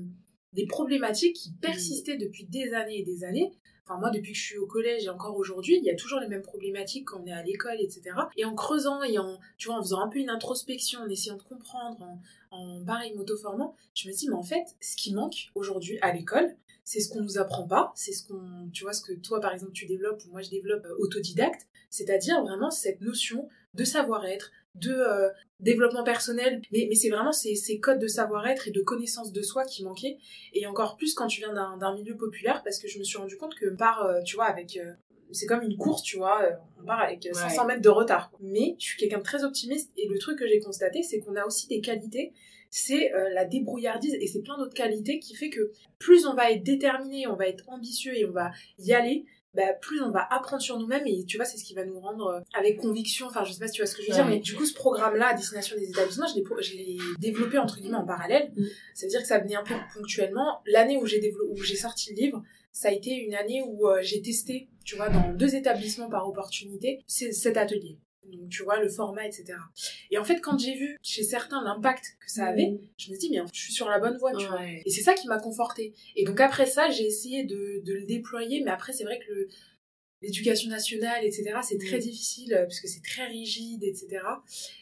[0.53, 3.51] des problématiques qui persistaient depuis des années et des années.
[3.85, 6.19] Enfin, moi, depuis que je suis au collège et encore aujourd'hui, il y a toujours
[6.19, 8.01] les mêmes problématiques quand on est à l'école, etc.
[8.37, 11.35] Et en creusant et en, tu vois, en faisant un peu une introspection, en essayant
[11.35, 15.49] de comprendre, en, en pareil m'auto-formant, je me dis, mais en fait, ce qui manque
[15.55, 19.01] aujourd'hui à l'école, c'est ce qu'on nous apprend pas, c'est ce qu'on, tu vois, ce
[19.01, 23.01] que toi, par exemple, tu développes ou moi je développe euh, autodidacte, c'est-à-dire vraiment cette
[23.01, 28.07] notion de savoir-être, de euh, développement personnel, mais, mais c'est vraiment ces, ces, codes de
[28.07, 30.17] savoir-être et de connaissance de soi qui manquaient,
[30.53, 33.37] et encore plus quand tu viens d'un milieu populaire, parce que je me suis rendu
[33.37, 34.79] compte que par, euh, tu vois, avec...
[35.31, 36.41] c'est comme une course, tu vois,
[36.81, 38.31] on part avec 500 mètres de retard.
[38.39, 41.35] Mais je suis quelqu'un de très optimiste, et le truc que j'ai constaté, c'est qu'on
[41.35, 42.33] a aussi des qualités.
[42.75, 46.63] C'est la débrouillardise et c'est plein d'autres qualités qui fait que plus on va être
[46.63, 50.61] déterminé, on va être ambitieux et on va y aller, bah, plus on va apprendre
[50.61, 53.27] sur nous-mêmes et tu vois c'est ce qui va nous rendre euh, avec conviction.
[53.27, 54.65] Enfin je sais pas si tu vois ce que je veux dire mais du coup
[54.65, 58.51] ce programme là à destination des établissements je l'ai développé entre guillemets en parallèle.
[58.55, 58.63] Mm.
[58.93, 60.61] ça veut dire que ça venait un peu ponctuellement.
[60.65, 63.99] L'année où j'ai où j'ai sorti le livre ça a été une année où euh,
[64.01, 68.89] j'ai testé tu vois dans deux établissements par opportunité cet atelier donc tu vois le
[68.89, 69.55] format etc
[70.11, 72.79] et en fait quand j'ai vu chez certains l'impact que ça avait mm.
[72.97, 74.63] je me dis mais je suis sur la bonne voie tu vois.
[74.63, 75.93] Et c'est ça qui m'a confortée.
[76.15, 79.31] Et donc après ça j'ai essayé de, de le déployer mais après c'est vrai que
[79.31, 79.47] le
[80.23, 81.51] l'éducation nationale, etc.
[81.61, 84.21] C'est très difficile parce que c'est très rigide, etc.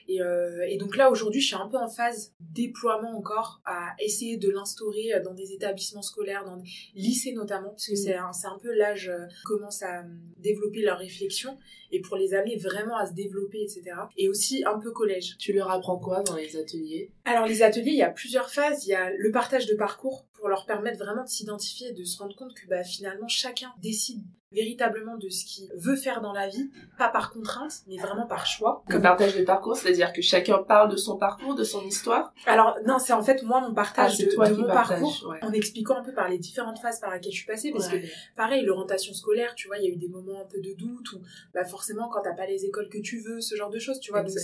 [0.07, 0.19] Et,
[0.67, 4.49] et donc là, aujourd'hui, je suis un peu en phase déploiement encore à essayer de
[4.49, 8.71] l'instaurer dans des établissements scolaires, dans des lycées notamment, parce que c'est un, un peu
[8.71, 9.11] l'âge
[9.45, 10.03] commence à
[10.37, 11.57] développer leur réflexion
[11.91, 13.83] et pour les amener vraiment à se développer, etc.
[14.17, 15.37] Et aussi un peu collège.
[15.37, 17.11] Tu leur apprends quoi dans les ateliers?
[17.25, 18.85] Alors les ateliers, il y a plusieurs phases.
[18.85, 22.03] Il y a le partage de parcours pour leur permettre vraiment de s'identifier et de
[22.03, 26.33] se rendre compte que bah, finalement chacun décide véritablement de ce qu'il veut faire dans
[26.33, 28.83] la vie, pas par contrainte, mais vraiment par choix.
[28.89, 32.33] Le partage de parcours, c'est-à-dire que chacun parle de son parcours, de son histoire?
[32.45, 36.03] Alors non, c'est en fait moi mon partage ah, de, mon parcours, en expliquant un
[36.03, 37.97] peu par les différentes phases par lesquelles je suis passée, parce que
[38.35, 41.13] pareil, l'orientation scolaire, tu vois, il y a eu des moments un peu de doute,
[41.13, 41.21] ou
[41.53, 44.11] bah forcément quand t'as pas les écoles que tu veux, ce genre de choses, tu
[44.11, 44.37] vois, donc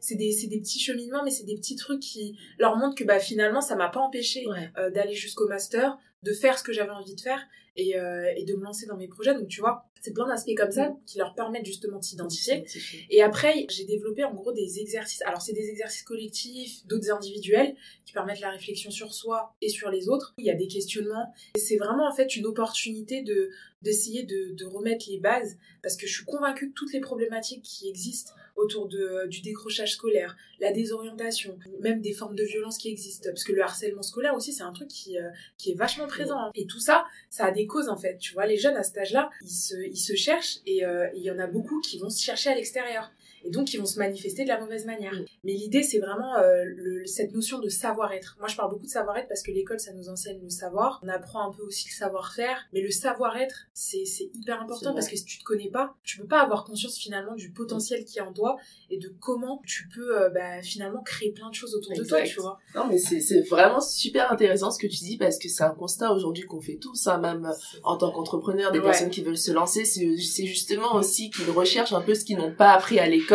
[0.00, 3.04] c'est, des, c'est des petits cheminements, mais c'est des petits trucs qui leur montrent que
[3.04, 4.46] bah finalement ça m'a pas empêché
[4.78, 8.44] euh, d'aller jusqu'au master, de faire ce que j'avais envie de faire, et, euh, et
[8.44, 9.34] de me lancer dans mes projets.
[9.34, 12.64] Donc tu vois, c'est plein d'aspects comme ça qui leur permettent justement de s'identifier.
[13.10, 15.22] Et après, j'ai développé en gros des exercices.
[15.22, 19.90] Alors c'est des exercices collectifs, d'autres individuels qui permettent la réflexion sur soi et sur
[19.90, 20.34] les autres.
[20.38, 21.32] Il y a des questionnements.
[21.56, 23.50] Et c'est vraiment en fait une opportunité de
[23.82, 27.62] d'essayer de, de remettre les bases parce que je suis convaincue que toutes les problématiques
[27.62, 32.78] qui existent autour de, euh, du décrochage scolaire, la désorientation, même des formes de violence
[32.78, 35.74] qui existent, parce que le harcèlement scolaire aussi c'est un truc qui, euh, qui est
[35.74, 36.38] vachement présent.
[36.38, 36.50] Hein.
[36.54, 38.18] Et tout ça, ça a des causes en fait.
[38.18, 41.22] Tu vois, les jeunes à cet âge-là, ils se, ils se cherchent et euh, il
[41.22, 43.10] y en a beaucoup qui vont se chercher à l'extérieur
[43.44, 45.12] et donc ils vont se manifester de la mauvaise manière.
[45.12, 45.24] Mm.
[45.44, 48.36] Mais l'idée, c'est vraiment euh, le, cette notion de savoir-être.
[48.38, 51.00] Moi, je parle beaucoup de savoir-être parce que l'école, ça nous enseigne le savoir.
[51.04, 54.04] On apprend un peu aussi le savoir-faire, mais le savoir-être, c'est
[54.34, 57.34] hyper important parce que si tu te connais pas, tu peux pas avoir conscience finalement
[57.34, 58.56] du potentiel qui est en toi
[58.90, 62.22] et de comment tu peux euh, bah, finalement créer plein de choses autour de toi,
[62.22, 62.58] tu vois.
[62.74, 66.12] Non, mais c'est vraiment super intéressant ce que tu dis parce que c'est un constat
[66.12, 67.52] aujourd'hui qu'on fait tous, hein, même
[67.82, 72.00] en tant qu'entrepreneur, des personnes qui veulent se lancer, c'est justement aussi qu'ils recherchent un
[72.00, 73.33] peu ce qu'ils n'ont pas appris à l'école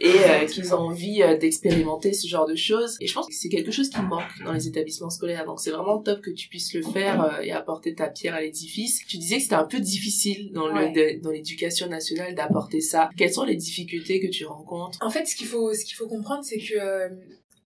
[0.00, 2.96] et euh, qu'ils ont envie euh, d'expérimenter ce genre de choses.
[3.00, 5.44] Et je pense que c'est quelque chose qui manque dans les établissements scolaires.
[5.44, 8.40] Donc c'est vraiment top que tu puisses le faire euh, et apporter ta pierre à
[8.40, 9.00] l'édifice.
[9.08, 13.10] Tu disais que c'était un peu difficile dans le dans l'éducation nationale d'apporter ça.
[13.16, 14.98] Quelles sont les difficultés que tu rencontres?
[15.02, 16.74] En fait, ce qu'il faut ce qu'il faut comprendre, c'est que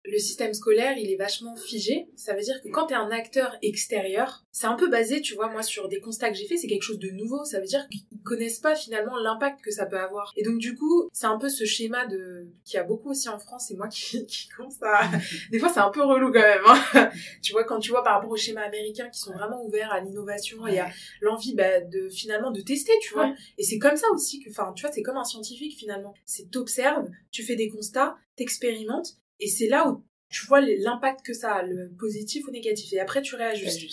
[0.04, 2.08] le système scolaire, il est vachement figé.
[2.16, 5.36] Ça veut dire que quand tu es un acteur extérieur, c'est un peu basé, tu
[5.36, 7.46] vois, moi, sur des constats que j'ai faits, c'est quelque chose de nouveau.
[7.46, 10.34] Ça veut dire qu'ils connaissent pas finalement l'impact que ça peut avoir.
[10.38, 13.38] Et donc, du coup, c'est un peu ce schéma de qui a beaucoup aussi en
[13.38, 15.04] France, et moi qui, qui commence à...
[15.52, 16.64] Des fois, c'est un peu relou quand même.
[16.66, 17.12] Hein.
[17.44, 20.02] tu vois, quand tu vois par rapport au schéma américain qui sont vraiment ouverts à
[20.02, 20.90] l'innovation et à
[21.22, 23.34] l'envie bah, de finalement de tester, tu vois.
[23.58, 26.14] Et c'est comme ça aussi que, enfin, tu vois, c'est comme un scientifique finalement.
[26.26, 31.34] C'est t'observes, tu fais des constats, t'expérimentes, et c'est là où tu vois l'impact que
[31.34, 32.94] ça a, le positif ou négatif.
[32.94, 33.92] Et après, tu réajustes.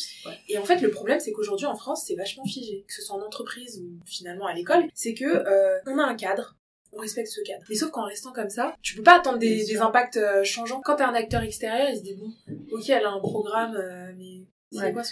[0.48, 2.84] Et en fait, le problème, c'est qu'aujourd'hui, en France, c'est vachement figé.
[2.86, 6.14] Que ce soit en entreprise ou finalement à l'école, c'est que euh, on a un
[6.14, 6.56] cadre.
[6.92, 7.62] On respecte ce cadre.
[7.68, 10.80] Mais sauf qu'en restant comme ça, tu peux pas attendre des, des impacts euh, changeants.
[10.84, 12.32] Quand t'es un acteur extérieur, il se dit bon,
[12.72, 14.46] ok, elle a un programme, euh, mais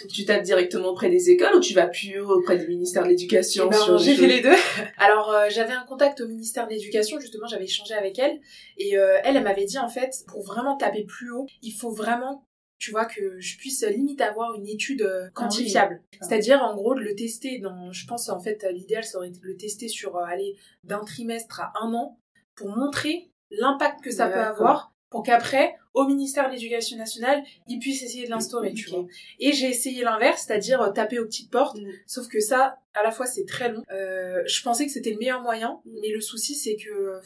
[0.09, 3.65] tu tapes directement auprès des écoles ou tu vas plus auprès du ministère de l'Éducation
[3.67, 4.53] eh ben, J'ai fait les deux.
[4.97, 8.39] Alors euh, j'avais un contact au ministère de l'Éducation, justement j'avais échangé avec elle
[8.77, 11.89] et euh, elle, elle m'avait dit en fait pour vraiment taper plus haut, il faut
[11.89, 12.46] vraiment
[12.79, 16.01] tu vois que je puisse limite avoir une étude euh, quantifiable.
[16.13, 19.45] Ah C'est-à-dire en gros de le tester dans je pense en fait l'idéal été de
[19.45, 22.19] le tester sur aller d'un trimestre à un an
[22.55, 27.79] pour montrer l'impact que ça peut avoir pour qu'après, au ministère de l'Éducation nationale, ils
[27.79, 29.05] puissent essayer de l'instaurer, tu vois.
[29.39, 31.91] Et j'ai essayé l'inverse, c'est-à-dire euh, taper aux petites portes, mm.
[32.05, 33.83] sauf que ça, à la fois, c'est très long.
[33.91, 35.91] Euh, je pensais que c'était le meilleur moyen, mm.
[36.01, 37.19] mais le souci, c'est que...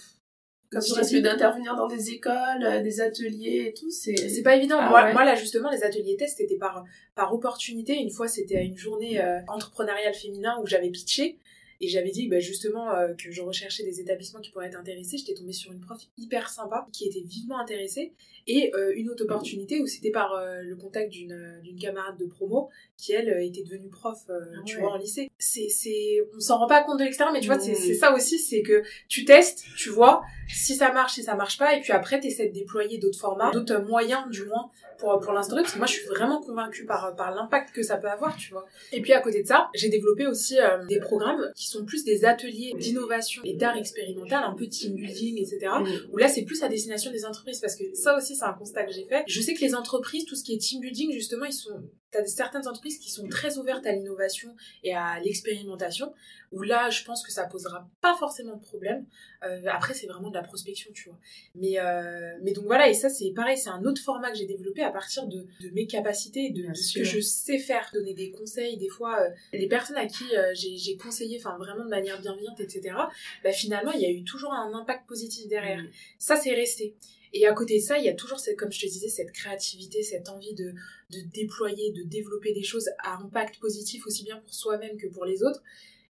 [0.72, 4.16] Comme tu risques d'intervenir dans des écoles, euh, des ateliers et tout, c'est...
[4.16, 4.78] C'est pas évident.
[4.80, 7.96] Ah moi, moi, là, justement, les ateliers tests, c'était par, par opportunité.
[7.96, 11.38] Une fois, c'était à une journée euh, entrepreneuriale féminin où j'avais pitché.
[11.84, 15.18] Et j'avais dit bah, justement euh, que je recherchais des établissements qui pourraient être intéressés.
[15.18, 18.14] J'étais tombée sur une prof hyper sympa qui était vivement intéressée.
[18.46, 22.70] Et euh, une autre opportunité où c'était par le contact d'une d'une camarade de promo
[23.02, 24.34] qui, elle, était devenue prof, ah
[24.64, 25.32] tu vois, en lycée.
[25.40, 28.14] C'est, c'est, on s'en rend pas compte de l'extérieur, mais tu vois, c'est, c'est ça
[28.14, 31.82] aussi, c'est que tu testes, tu vois, si ça marche, si ça marche pas, et
[31.82, 35.64] puis après, tu essaies de déployer d'autres formats, d'autres moyens, du moins, pour, pour l'instaurer,
[35.64, 38.52] parce que moi, je suis vraiment convaincue par, par l'impact que ça peut avoir, tu
[38.52, 38.66] vois.
[38.92, 42.24] Et puis, à côté de ça, j'ai développé aussi des programmes qui sont plus des
[42.24, 45.72] ateliers d'innovation et d'art expérimental, un peu team building, etc.
[45.80, 46.14] Mm.
[46.14, 48.84] Où là, c'est plus à destination des entreprises parce que ça aussi, c'est un constat
[48.84, 49.24] que j'ai fait.
[49.28, 51.82] Je sais que les entreprises, tout ce qui est team building, justement, ils sont
[52.18, 56.14] as certaines entreprises qui sont très ouvertes à l'innovation et à l'expérimentation,
[56.52, 59.06] où là, je pense que ça posera pas forcément de problème.
[59.44, 61.18] Euh, après, c'est vraiment de la prospection, tu vois.
[61.56, 64.46] Mais, euh, mais donc voilà, et ça, c'est pareil, c'est un autre format que j'ai
[64.46, 68.14] développé à partir de, de mes capacités, de, de ce que je sais faire, donner
[68.14, 68.78] des conseils.
[68.78, 72.96] Des fois, euh, les personnes à qui j'ai conseillé, enfin vraiment de manière bienveillante, etc.,
[73.44, 75.82] bah, finalement, il y a eu toujours un impact positif derrière.
[75.82, 75.90] Mm.
[76.20, 76.96] Ça, c'est resté.
[77.34, 79.32] Et à côté de ça, il y a toujours, cette, comme je te disais, cette
[79.32, 80.74] créativité, cette envie de,
[81.12, 85.26] de déployer, de développer des choses à impact positif aussi bien pour soi-même que pour
[85.26, 85.62] les autres.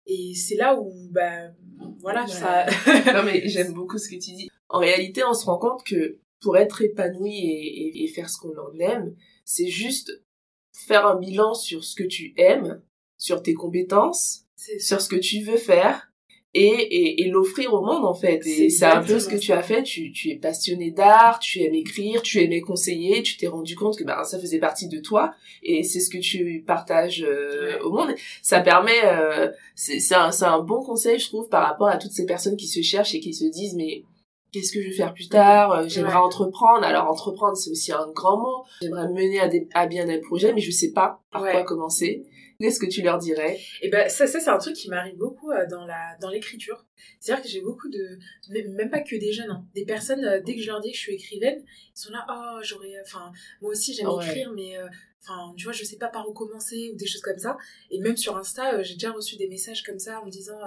[0.06, 1.52] Et c'est là où, bah,
[2.00, 2.66] voilà, ça...
[3.14, 4.50] non mais j'aime beaucoup ce que tu dis.
[4.70, 8.58] En réalité, on se rend compte que pour être épanoui et, et faire ce qu'on
[8.58, 10.24] en aime, c'est juste
[10.72, 12.82] faire un bilan sur ce que tu aimes,
[13.18, 14.46] sur tes compétences,
[14.80, 16.09] sur ce que tu veux faire
[16.56, 18.46] et, et, et l'offrir au monde en fait.
[18.48, 19.84] Et c'est un peu ce que tu as fait.
[19.84, 23.98] Tu, tu es passionné d'art, tu aimes écrire, tu aimais conseiller, tu t'es rendu compte
[23.98, 25.32] que bah, ça faisait partie de toi
[25.62, 28.16] et c'est ce que tu partages euh, au monde.
[28.42, 32.26] Ça permet, euh, c'est un, un bon conseil je trouve par rapport à toutes ces
[32.26, 34.04] personnes qui se cherchent et qui se disent mais
[34.52, 35.72] qu'est-ce que je vais faire plus tard?
[35.72, 36.84] Euh, J'aimerais entreprendre.
[36.84, 38.64] Alors entreprendre c'est aussi un grand mot.
[38.82, 42.26] J'aimerais mener à, des, à bien un projet mais je sais pas par quoi commencer.
[42.60, 43.56] Qu'est-ce que tu leur dirais?
[43.82, 46.30] Et eh ben ça, ça c'est un truc qui m'arrive beaucoup euh, dans la dans
[46.30, 46.86] l'écriture.
[47.22, 48.20] C'est-à-dire que j'ai beaucoup de
[48.50, 50.98] même pas que des jeunes, hein, des personnes euh, dès que je leur dis que
[50.98, 54.90] je suis écrivaine, ils sont là oh j'aurais enfin moi aussi j'aime écrire mais euh,
[55.24, 57.58] enfin tu vois je sais pas par où commencer ou des choses comme ça.
[57.92, 60.60] Et même sur Insta j'ai déjà reçu des messages comme ça en me disant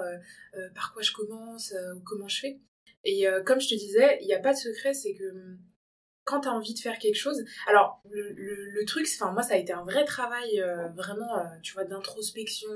[0.75, 2.61] par quoi je commence ou comment je fais.
[3.05, 5.59] Et comme je te disais il n'y a pas de secret c'est que hum,
[6.25, 9.57] quand tu as envie de faire quelque chose, alors le, truc, enfin moi ça a
[9.57, 12.69] été un vrai travail euh, vraiment, euh, tu vois, d'introspection,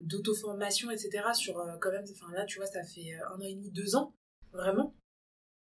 [0.00, 1.24] d'auto-formation, etc.
[1.34, 3.96] Sur euh, quand même, enfin là tu vois ça fait un an et demi, deux
[3.96, 4.14] ans,
[4.52, 4.94] vraiment.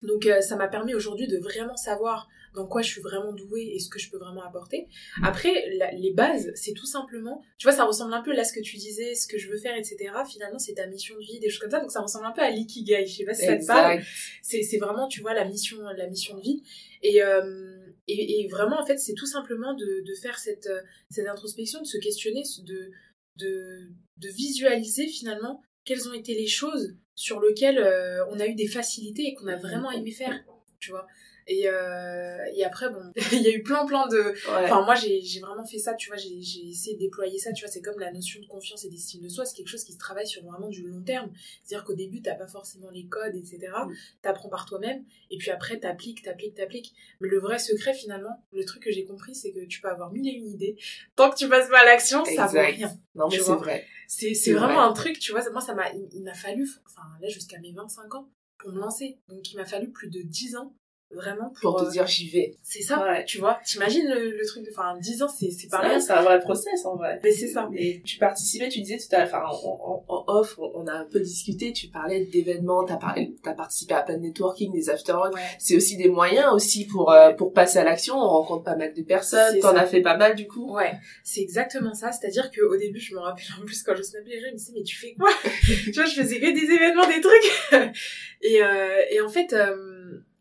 [0.03, 3.79] Donc ça m'a permis aujourd'hui de vraiment savoir dans quoi je suis vraiment douée et
[3.79, 4.89] ce que je peux vraiment apporter.
[5.23, 8.61] Après, les bases, c'est tout simplement, tu vois, ça ressemble un peu là ce que
[8.61, 10.13] tu disais, ce que je veux faire, etc.
[10.29, 11.81] Finalement, c'est ta mission de vie, des choses comme ça.
[11.81, 13.07] Donc ça ressemble un peu à l'ikigai.
[13.07, 14.01] Je sais pas si ça te parle.
[14.43, 16.63] C'est vraiment, tu vois, la mission, la mission de vie.
[17.03, 17.77] Et, euh,
[18.09, 21.81] et, et, vraiment, en fait, c'est tout simplement de, de faire cette, euh, cette introspection,
[21.81, 22.91] de se questionner, de,
[23.37, 28.55] de, de visualiser finalement quelles ont été les choses sur lesquelles euh, on a eu
[28.55, 30.45] des facilités et qu'on a vraiment aimé faire,
[30.79, 31.07] tu vois.
[31.47, 34.35] Et, euh, et après, bon, il y a eu plein, plein de...
[34.49, 36.37] Enfin, moi, j'ai vraiment fait ça, tu vois, j'ai
[36.69, 39.29] essayé de déployer ça, tu vois, c'est comme la notion de confiance et d'estime de
[39.29, 41.31] soi, c'est quelque chose qui se travaille sur vraiment du long terme.
[41.65, 43.59] C'est-à-dire qu'au début, t'as pas forcément les codes, etc.
[43.87, 43.93] Mm.
[44.23, 46.95] T'apprends par toi-même, et puis après, t'appliques, t'appliques, t'appliques.
[47.21, 50.13] Mais le vrai secret, finalement, le truc que j'ai compris, c'est que tu peux avoir
[50.13, 50.77] mille et une idées.
[51.17, 52.97] Tant que tu passes pas à l'action, ça vaut rien.
[53.15, 53.87] Non, mais c'est vrai.
[54.07, 57.59] C'est vraiment un truc, tu vois, moi, ça m'a, il, m'a fallu, enfin, là, jusqu'à
[57.59, 59.19] mes 25 ans, pour me lancer.
[59.29, 60.75] Donc, il m'a fallu plus de 10 ans
[61.13, 62.57] vraiment pour, te euh, dire j'y vais.
[62.63, 63.05] c'est ça.
[63.27, 65.99] Tu vois t'imagines le, le truc de enfin 10 ans c'est c'est pas rien.
[65.99, 67.21] c'est un vrai process en vrai.
[67.25, 67.69] Mais c'est ça.
[67.75, 71.05] Et tu participais tu disais tout à l'heure enfin en, en, off on, a un
[71.05, 75.15] peu discuté tu parlais d'événements t'as parlé t'as participé à plein de networking des after
[75.59, 78.15] c'est aussi des moyens aussi pour euh, pour passer à l'action.
[78.17, 80.73] On rencontre pas mal de personnes t'en as fait pas mal du coup.
[80.75, 80.93] Ouais
[81.25, 82.13] c'est exactement ça.
[82.13, 84.41] C'est à dire que au début je me rappelle en plus quand je snappais les
[84.41, 85.31] gens ils me disaient mais tu fais quoi?
[85.85, 87.95] Tu vois je faisais que des événements des trucs.
[88.43, 89.53] Et euh, et en fait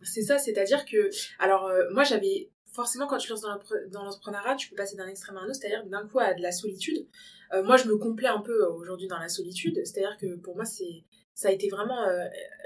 [0.04, 1.10] c'est ça, c'est-à-dire que,
[1.40, 5.38] alors euh, moi j'avais forcément quand tu lances dans l'entrepreneuriat, tu peux passer d'un extrême
[5.38, 7.08] à un autre, c'est-à-dire d'un coup à de la solitude.
[7.54, 10.56] Euh, moi je me complais un peu euh, aujourd'hui dans la solitude, c'est-à-dire que pour
[10.56, 12.06] moi c'est ça a été vraiment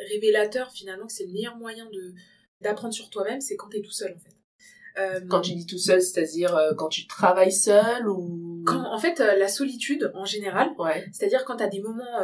[0.10, 2.14] révélateur finalement que c'est le meilleur moyen de
[2.60, 5.28] d'apprendre sur toi-même, c'est quand tu es tout seul en fait.
[5.28, 9.48] quand tu dis tout seul, c'est-à-dire quand tu travailles seul ou quand en fait la
[9.48, 11.06] solitude en général, ouais.
[11.12, 12.20] c'est-à-dire quand tu as des moments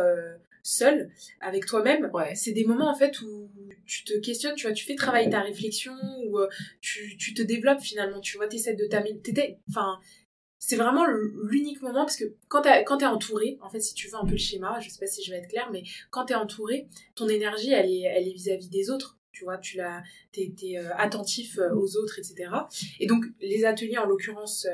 [0.64, 2.36] seul avec toi-même, ouais.
[2.36, 3.50] c'est des moments en fait où
[3.86, 5.94] tu te questionnes, tu vois, tu fais travailler ta réflexion
[6.26, 6.48] ou euh,
[6.82, 9.60] tu, tu te développes finalement, tu vois, t'essaies de t'améliorer.
[9.70, 10.00] Enfin,
[10.60, 14.16] c'est vraiment l'unique moment parce que quand t'es quand entouré, en fait, si tu veux
[14.16, 16.36] un peu le schéma, je sais pas si je vais être claire, mais quand t'es
[16.36, 19.18] entouré, ton énergie, elle est elle est vis-à-vis des autres.
[19.32, 22.52] Tu vois, tu l'as, t'es, t'es euh, attentif euh, aux autres, etc.
[23.00, 24.68] Et donc, les ateliers, en l'occurrence,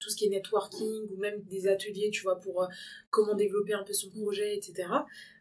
[0.00, 2.66] tout ce qui est networking ou même des ateliers, tu vois, pour
[3.10, 4.88] comment développer un peu son projet, etc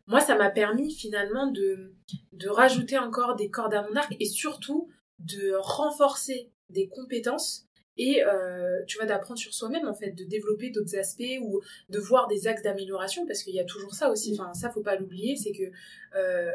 [0.10, 1.94] moi, ça m'a permis finalement de,
[2.34, 8.24] de rajouter encore des cordes à mon arc et surtout de renforcer des compétences et
[8.24, 12.28] euh, tu vois d'apprendre sur soi-même en fait de développer d'autres aspects ou de voir
[12.28, 14.34] des axes d'amélioration parce qu'il y a toujours ça aussi.
[14.34, 15.72] Enfin ça faut pas l'oublier c'est que
[16.16, 16.52] euh,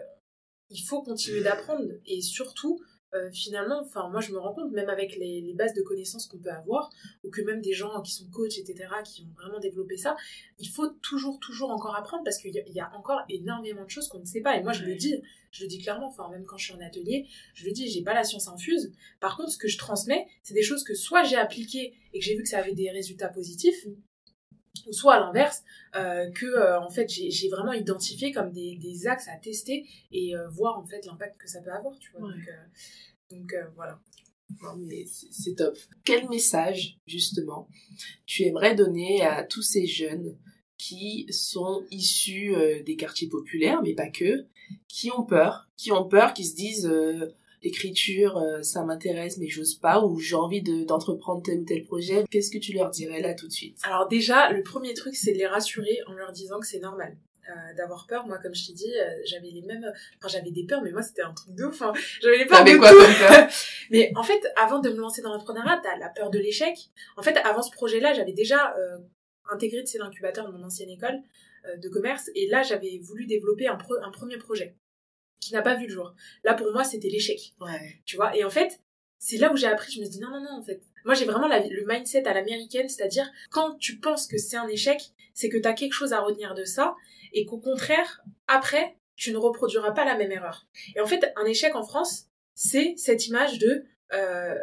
[0.70, 2.80] il faut continuer d'apprendre et surtout
[3.14, 6.26] euh, finalement, enfin moi je me rends compte, même avec les, les bases de connaissances
[6.26, 6.90] qu'on peut avoir,
[7.22, 10.16] ou que même des gens qui sont coachs, etc., qui ont vraiment développé ça,
[10.58, 14.08] il faut toujours, toujours encore apprendre parce qu'il y, y a encore énormément de choses
[14.08, 14.56] qu'on ne sait pas.
[14.56, 15.14] Et moi je le dis,
[15.52, 18.02] je le dis clairement, enfin même quand je suis en atelier, je le dis, j'ai
[18.02, 18.92] pas la science infuse.
[19.20, 22.24] Par contre, ce que je transmets, c'est des choses que soit j'ai appliquées et que
[22.24, 23.86] j'ai vu que ça avait des résultats positifs,
[24.86, 25.62] ou soit à l'inverse,
[25.96, 30.36] euh, que euh, en fait j'ai vraiment identifié comme des, des axes à tester et
[30.36, 32.28] euh, voir en fait l'impact que ça peut avoir, tu vois.
[32.28, 32.34] Ouais.
[32.34, 34.00] Donc, euh, donc euh, voilà.
[34.62, 35.76] Non, mais c'est c'est top.
[36.04, 37.68] Quel message, justement,
[38.26, 40.36] tu aimerais donner à tous ces jeunes
[40.76, 44.46] qui sont issus euh, des quartiers populaires, mais pas que,
[44.86, 47.34] qui ont peur, qui ont peur, qui se disent euh,
[47.64, 51.82] l'écriture, euh, ça m'intéresse, mais j'ose pas, ou j'ai envie de- d'entreprendre tel ou tel
[51.82, 52.24] projet.
[52.30, 53.78] Qu'est-ce que tu leur dirais là tout de suite?
[53.82, 57.16] Alors déjà, le premier truc, c'est de les rassurer en leur disant que c'est normal.
[57.50, 59.84] euh, d'avoir peur moi comme je t'ai dit euh, j'avais les mêmes
[60.16, 61.92] enfin j'avais des peurs mais moi c'était un truc de ouf hein.
[62.22, 63.48] j'avais les peurs de quoi tout peur?
[63.90, 66.74] Mais en fait avant de me lancer dans l'entrepreneuriat t'as la peur de l'échec
[67.18, 68.96] en fait avant ce projet là j'avais déjà euh,
[69.52, 71.20] intégré tu sais, l'incubateur de mon ancienne école
[71.76, 74.74] de commerce et là j'avais voulu développer un, pro- un premier projet
[75.40, 78.00] qui n'a pas vu le jour là pour moi c'était l'échec Ouais.
[78.06, 78.36] tu vois?
[78.36, 78.80] Et en fait,
[79.18, 80.82] c'est là où j'ai appris, je me dit non, non, non, en fait.
[81.06, 84.68] Moi, j'ai vraiment la- le mindset à l'américaine, c'est-à-dire, quand tu penses que c'est un
[84.68, 85.00] échec,
[85.32, 86.94] c'est que tu as quelque chose à retenir de ça,
[87.32, 90.66] et qu'au contraire, après, tu ne reproduiras pas la même erreur.
[90.94, 94.54] Et en fait, un échec en France, c'est cette image de, euh,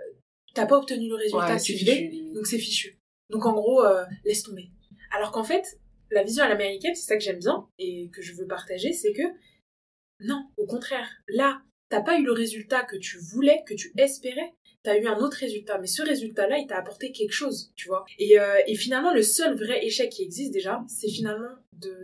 [0.54, 3.00] t'as pas obtenu le résultat que c'est tu voulais, donc c'est fichu.
[3.32, 4.70] Donc en gros, euh, laisse tomber.
[5.12, 5.80] Alors qu'en fait,
[6.12, 9.14] la vision à l'américaine, c'est ça que j'aime bien et que je veux partager, c'est
[9.14, 9.24] que
[10.24, 14.54] non, au contraire, là, t'as pas eu le résultat que tu voulais, que tu espérais,
[14.84, 18.06] t'as eu un autre résultat, mais ce résultat-là, il t'a apporté quelque chose, tu vois.
[18.18, 21.56] Et, euh, et finalement, le seul vrai échec qui existe déjà, c'est finalement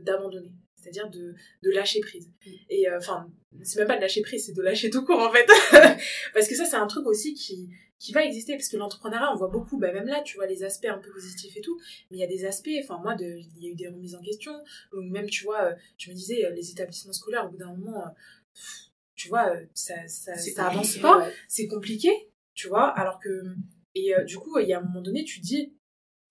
[0.02, 2.30] d'abandonner, c'est-à-dire de, de lâcher prise.
[2.70, 3.32] Et euh, enfin,
[3.64, 5.48] c'est même pas de lâcher prise, c'est de lâcher tout court en fait,
[6.34, 9.36] parce que ça, c'est un truc aussi qui qui va exister parce que l'entrepreneuriat on
[9.36, 11.80] voit beaucoup bah même là tu vois les aspects un peu positifs et tout
[12.10, 14.16] mais il y a des aspects enfin moi de il y a eu des remises
[14.16, 14.54] en question
[14.94, 17.76] ou même tu vois euh, je me disais euh, les établissements scolaires au bout d'un
[17.76, 18.10] moment euh,
[19.16, 21.34] tu vois ça ça, ça avance pas ouais.
[21.48, 22.10] c'est compliqué
[22.54, 23.44] tu vois alors que
[23.96, 25.74] et euh, du coup il y a un moment donné tu te dis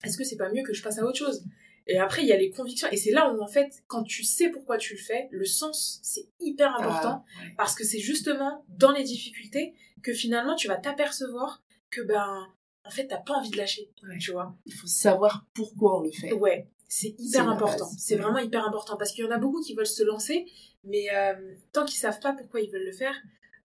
[0.03, 1.43] est-ce que c'est pas mieux que je passe à autre chose?
[1.87, 2.87] Et après il y a les convictions.
[2.91, 5.99] Et c'est là où en fait quand tu sais pourquoi tu le fais le sens
[6.03, 7.23] c'est hyper important.
[7.25, 7.53] Ah, ouais.
[7.57, 9.73] parce que c'est justement dans les difficultés
[10.03, 12.47] que finalement tu vas t'apercevoir que ben
[12.85, 14.17] en fait t'as pas envie de lâcher Ouais.
[14.19, 14.55] tu vois.
[14.65, 16.33] Il faut savoir pourquoi on le fait.
[16.33, 17.89] ouais c'est hyper important.
[17.97, 18.95] c'est vraiment hyper important.
[18.97, 20.45] Parce qu'il y en a beaucoup qui veulent se lancer
[20.83, 23.15] mais euh, tant qu'ils savent pas pourquoi ils veulent le faire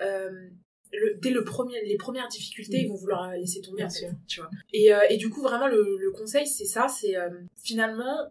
[0.00, 0.48] euh,
[0.92, 3.98] le- dès le premier, les premières difficultés, ils vont vouloir laisser tomber, Bien en fait,
[3.98, 4.10] sûr.
[4.28, 4.50] tu vois.
[4.72, 7.28] Et, euh, et du coup, vraiment, le, le conseil, c'est ça, c'est euh,
[7.62, 8.30] finalement,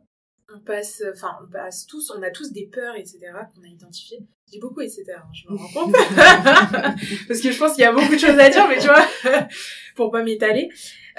[0.54, 3.20] on passe, enfin, on passe tous, on a tous des peurs, etc.,
[3.56, 4.20] qu'on a identifiées.
[4.48, 5.94] Je dis beaucoup, etc., hein, je me rends compte.
[7.28, 9.06] Parce que je pense qu'il y a beaucoup de choses à dire, mais tu vois,
[9.96, 10.70] pour pas m'étaler.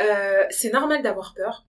[0.01, 1.67] Euh, c'est normal d'avoir peur.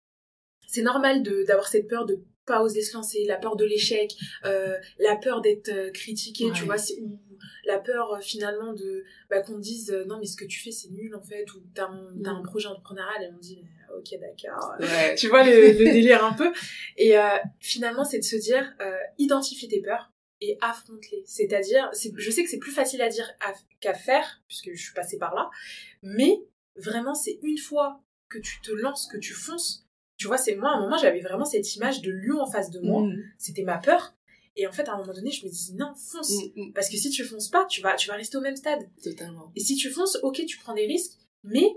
[0.67, 2.19] C'est normal d'avoir cette peur de
[2.51, 4.11] pas oser se lancer, la peur de l'échec,
[4.45, 7.19] euh, la peur d'être euh, critiqué, tu vois, ou
[7.65, 10.89] la peur euh, finalement de bah, qu'on dise non mais ce que tu fais c'est
[10.89, 12.43] nul en fait, ou t'as un, Mm.
[12.43, 13.63] projet entrepreneurial et on dit
[13.97, 15.15] ok d'accord, Ouais.
[15.19, 16.51] tu vois le, le délire un peu.
[16.97, 20.11] Et euh, finalement, c'est de se dire, euh, identifie tes peurs
[20.41, 21.23] et affronte-les.
[21.25, 23.27] C'est-à-dire, c'est- je sais que c'est plus facile à dire
[23.79, 25.49] qu'à faire, puisque je suis passée par là,
[26.03, 26.33] mais
[26.75, 29.85] vraiment, c'est une fois que tu te lances, que tu fonces.
[30.21, 32.69] Tu vois, c'est moi, à un moment, j'avais vraiment cette image de lion en face
[32.69, 33.01] de moi.
[33.01, 34.13] Mm, C'était ma peur.
[34.55, 36.31] Et en fait, à un moment donné, je me disais, non, fonce.
[36.55, 36.73] mm, mm.
[36.73, 38.87] Parce que si tu fonces pas, tu vas, tu vas rester au même stade.
[39.03, 39.51] Totalement.
[39.55, 41.75] Et si tu fonces, ok, tu prends des risques, mais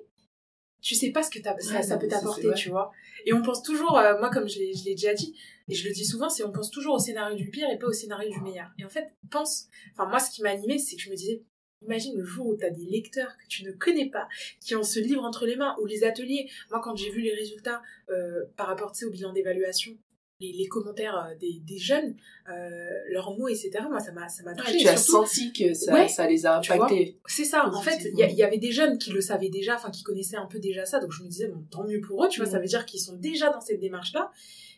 [0.83, 2.93] tu sais pas ce que ça, ça non, peut t'apporter, tu vois.
[3.25, 5.35] Et on pense toujours, euh, moi comme je l'ai déjà dit,
[5.71, 7.87] et je le dis souvent, c'est on pense toujours au scénario du pire et pas
[7.87, 8.69] au scénario du meilleur.
[8.79, 11.43] Et en fait, pense, enfin moi ce qui m'a animé, c'est que je me disais,
[11.85, 14.29] imagine le jour où t'as des lecteurs que tu ne connais pas,
[14.61, 16.49] qui ont ce livre entre les mains, ou les ateliers.
[16.71, 19.97] Moi quand j'ai vu les résultats euh, par rapport tu au bilan d'évaluation,
[20.41, 22.17] les, les commentaires euh, des, des jeunes,
[22.49, 24.79] euh, leurs mots, etc., moi ça m'a ça m'a touché.
[24.79, 27.19] tu as surtout, senti que ça, Ouais, ça les a tu impactés.
[27.27, 30.03] c'est ça, en fait, il y, avait des jeunes qui le savaient déjà, enfin qui
[30.03, 32.41] connaissaient un peu déjà ça, donc je me disais, bon, tant mieux pour eux, tu
[32.41, 34.31] vois, ça veut dire qu'ils sont déjà dans cette démarche-là,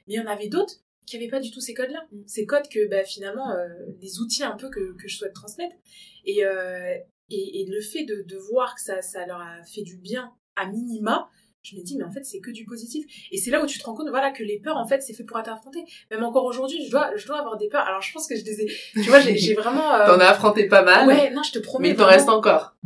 [0.07, 2.07] mais il y en avait d'autres qui n'avaient pas du tout ces codes-là.
[2.13, 2.25] Mhm.
[2.27, 3.69] Ces codes que, bah, finalement, euh,
[4.01, 5.77] les outils un peu que, que je souhaite transmettre.
[6.25, 6.95] Et, euh,
[7.31, 10.33] et, et le fait de, de voir que ça, ça leur a fait du bien
[10.57, 11.29] à minima,
[11.63, 13.05] je me dis, mais en fait, c'est que du positif.
[13.33, 15.13] Et c'est là où tu te rends compte, voilà, que les peurs, en fait, c'est
[15.15, 15.81] fait pour être affronté.
[16.13, 17.85] Même encore aujourd'hui, je dois, je dois avoir des peurs.
[17.85, 20.67] Alors, je pense que je les ai, tu vois, j'ai vraiment, euh, T'en as affronté
[20.69, 21.89] pas mal, Ouais, non, je te promets.
[21.89, 22.77] mais il t'en reste encore.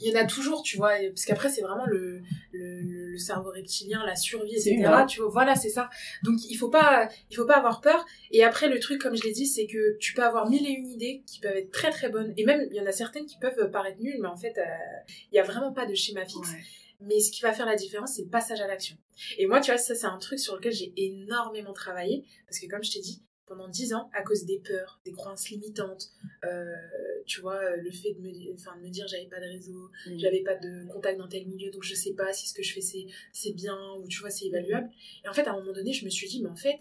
[0.00, 2.22] il y en a toujours, tu vois, parce qu'après c'est vraiment le
[3.20, 5.04] cerveau reptilien, la survie, etc.
[5.08, 5.88] Tu vois, voilà, c'est ça.
[6.24, 8.04] Donc il faut pas, il faut pas avoir peur.
[8.30, 10.72] Et après, le truc, comme je l'ai dit, c'est que tu peux avoir mille et
[10.72, 12.32] une idées qui peuvent être très très bonnes.
[12.36, 14.58] Et même, il y en a certaines qui peuvent paraître nulles, mais en fait,
[15.32, 16.50] il y a vraiment pas de schéma fixe.
[17.02, 18.96] Mais ce qui va faire la différence, c'est le passage à l'action.
[19.38, 22.26] Et moi, tu vois, ça, c'est un truc sur lequel j'ai énormément travaillé.
[22.46, 25.50] Parce que, comme je t'ai dit, pendant dix ans, à cause des peurs, des croyances
[25.50, 26.12] limitantes,
[26.44, 26.72] euh,
[27.26, 30.18] tu vois, le fait de me, enfin, de me dire j'avais pas de réseau, mm.
[30.18, 32.72] j'avais pas de contact dans tel milieu, donc je sais pas si ce que je
[32.72, 34.88] fais c'est, c'est bien ou tu vois, c'est évaluable.
[35.24, 36.78] Et en fait, à un moment donné, je me suis dit, mais en fait,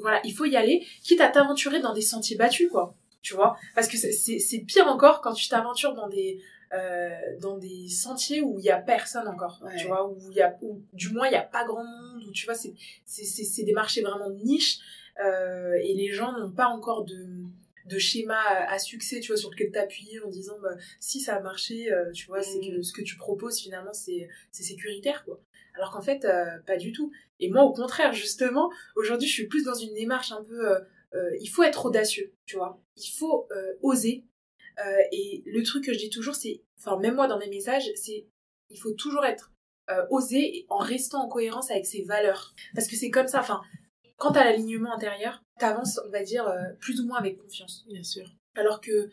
[0.00, 2.94] voilà, il faut y aller, quitte à t'aventurer dans des sentiers battus, quoi.
[3.20, 6.40] Tu vois, parce que c'est pire encore quand tu t'aventures dans des
[6.72, 7.08] euh,
[7.40, 10.54] dans des sentiers où il y a personne encore tu vois où il y a
[10.60, 12.74] où, du moins il y a pas grand monde où tu vois c'est
[13.06, 17.26] c'est des marchés vraiment de niche euh, et les gens n'ont pas encore de
[17.86, 18.38] de schéma
[18.68, 22.12] à succès tu vois sur lequel t'appuyer en disant bah, si ça a marché euh,
[22.12, 22.82] tu vois c'est que mm.
[22.82, 25.40] ce que tu proposes finalement c'est sécuritaire quoi
[25.74, 26.26] alors qu'en fait
[26.66, 27.10] pas du tout
[27.40, 30.78] et moi au contraire justement aujourd'hui je suis plus dans une démarche un peu
[31.40, 33.48] il faut être audacieux tu vois il faut
[33.82, 34.26] oser
[34.84, 37.90] euh, et le truc que je dis toujours, c'est, enfin même moi dans mes messages,
[37.96, 38.26] c'est
[38.70, 39.52] il faut toujours être
[39.90, 42.54] euh, osé en restant en cohérence avec ses valeurs.
[42.74, 43.62] Parce que c'est comme ça, enfin,
[44.18, 47.84] quand t'as l'alignement intérieur, t'avances, on va dire, euh, plus ou moins avec confiance.
[47.88, 48.28] Bien sûr.
[48.54, 49.10] Alors que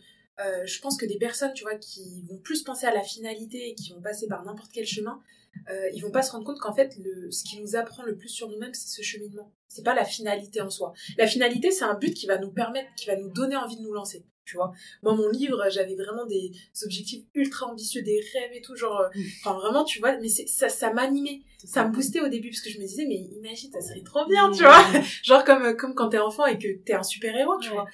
[0.65, 3.73] je pense que des personnes, tu vois, qui vont plus penser à la finalité et
[3.73, 5.21] qui vont passer par n'importe quel chemin,
[5.69, 8.15] euh, ils vont pas se rendre compte qu'en fait, le, ce qui nous apprend le
[8.15, 9.51] plus sur nous-mêmes, c'est ce cheminement.
[9.67, 10.93] C'est pas la finalité en soi.
[11.17, 13.81] La finalité, c'est un but qui va nous permettre, qui va nous donner envie de
[13.81, 14.71] nous lancer tu vois.
[15.03, 16.51] Moi, mon livre, j'avais vraiment des
[16.83, 20.69] objectifs ultra ambitieux, des rêves et tout, genre, euh, enfin, vraiment, tu vois, mais ça,
[20.69, 23.81] ça m'animait, ça me boostait au début, parce que je me disais, mais imagine, ça
[23.81, 24.83] serait trop bien, tu vois.
[25.23, 27.85] genre, comme, comme quand t'es enfant et que t'es un super-héros, tu vois.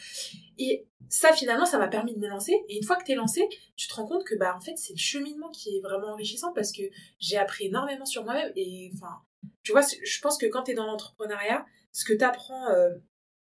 [0.58, 2.54] Et ça, finalement, ça m'a permis de me lancer.
[2.70, 4.94] Et une fois que t'es lancé, tu te rends compte que, bah, en fait, c'est
[4.94, 6.84] le cheminement qui est vraiment enrichissant parce que
[7.20, 8.52] j'ai appris énormément sur moi-même.
[8.56, 9.14] Et, enfin,
[9.64, 12.92] tu vois, je pense que quand t'es dans l'entrepreneuriat, ce que t'apprends euh,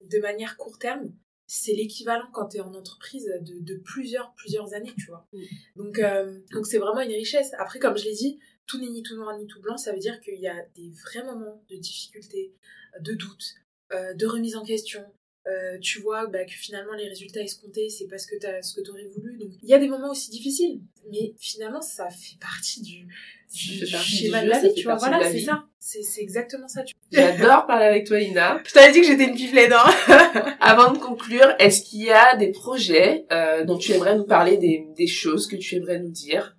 [0.02, 1.12] de manière court terme,
[1.48, 5.28] c'est l'équivalent quand tu es en entreprise de, de, plusieurs plusieurs années tu vois.
[5.32, 5.42] Mm.
[5.76, 7.52] donc euh, donc c'est vraiment une richesse.
[7.58, 9.78] Après comme je l'ai dit tout n'est ni tout noir ni tout blanc.
[9.78, 12.54] Ça veut dire qu'il y a des vrais moments de difficulté
[13.00, 13.56] de doute
[13.94, 15.06] euh, de remise en question.
[15.48, 18.18] Euh, tu vois bah, que finalement les résultats escomptés c'est t'as
[18.64, 19.38] ce que tu aurais voulu.
[19.38, 20.82] Donc il y a des moments aussi difficiles
[21.12, 23.08] mais finalement ça fait partie du,
[23.56, 25.64] du schéma de la vie tu vois voilà c'est ça.
[25.80, 26.82] C'est exactement ça
[27.12, 28.62] j'adore parler avec toi Ina.
[28.66, 32.36] Je t'avais dit que j'étais une piflette hein avant de conclure est-ce qu'il y a
[32.36, 36.12] des projets euh, dont tu aimerais nous parler des, des choses que tu aimerais nous
[36.12, 36.56] dire?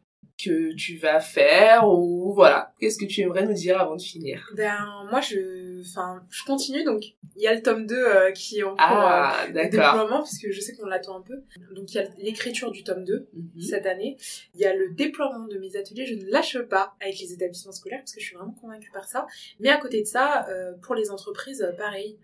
[0.46, 2.72] Que tu vas faire ou voilà.
[2.78, 4.50] Qu'est-ce que tu aimerais nous dire avant de finir?
[4.56, 4.78] Ben
[5.10, 7.02] moi je enfin je continue donc
[7.36, 10.38] il y a le tome 2 euh, qui est en cours ah, euh, déploiement parce
[10.38, 11.42] que je sais qu'on l'attend un peu.
[11.74, 13.60] Donc il y a l'écriture du tome 2 mhm.
[13.60, 14.16] cette année.
[14.54, 16.06] Il y a le déploiement de mes ateliers.
[16.06, 19.04] Je ne lâche pas avec les établissements scolaires parce que je suis vraiment convaincue par
[19.04, 19.26] ça.
[19.60, 22.18] Mais à côté de ça euh, pour les entreprises pareil.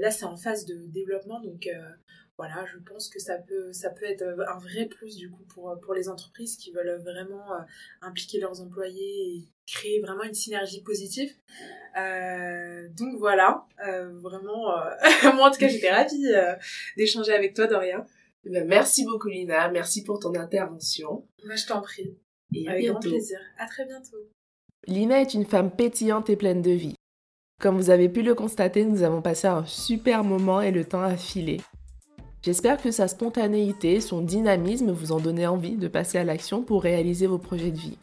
[0.00, 1.68] Là c'est en phase de développement donc
[2.38, 5.78] voilà, je pense que ça peut, ça peut être un vrai plus du coup pour,
[5.80, 7.60] pour les entreprises qui veulent vraiment euh,
[8.02, 11.32] impliquer leurs employés et créer vraiment une synergie positive.
[11.98, 14.66] Euh, donc voilà, euh, vraiment,
[15.34, 16.26] moi en tout cas j'étais ravie
[16.96, 18.06] d'échanger avec toi Doria.
[18.44, 21.26] Eh ben, merci beaucoup Lina, merci pour ton intervention.
[21.42, 22.18] Je t'en prie.
[22.54, 23.40] Et avec grand plaisir.
[23.58, 24.18] À très bientôt.
[24.86, 26.94] Lina est une femme pétillante et pleine de vie.
[27.60, 31.02] Comme vous avez pu le constater, nous avons passé un super moment et le temps
[31.02, 31.60] a filé.
[32.46, 36.80] J'espère que sa spontanéité, son dynamisme vous ont donné envie de passer à l'action pour
[36.80, 37.98] réaliser vos projets de vie.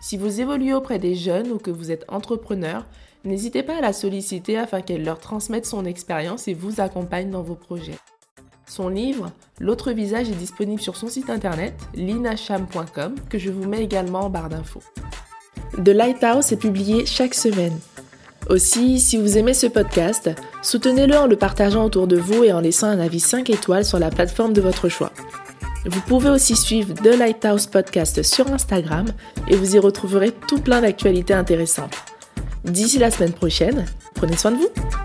[0.00, 2.86] Si vous évoluez auprès des jeunes ou que vous êtes entrepreneur,
[3.26, 7.42] n'hésitez pas à la solliciter afin qu'elle leur transmette son expérience et vous accompagne dans
[7.42, 7.98] vos projets.
[8.66, 9.30] Son livre,
[9.60, 14.30] L'autre visage, est disponible sur son site internet linacham.com que je vous mets également en
[14.30, 14.82] barre d'infos.
[15.84, 17.78] The Lighthouse est publié chaque semaine.
[18.48, 20.30] Aussi, si vous aimez ce podcast,
[20.62, 23.98] soutenez-le en le partageant autour de vous et en laissant un avis 5 étoiles sur
[23.98, 25.12] la plateforme de votre choix.
[25.86, 29.06] Vous pouvez aussi suivre The Lighthouse Podcast sur Instagram
[29.48, 31.96] et vous y retrouverez tout plein d'actualités intéressantes.
[32.64, 35.01] D'ici la semaine prochaine, prenez soin de vous.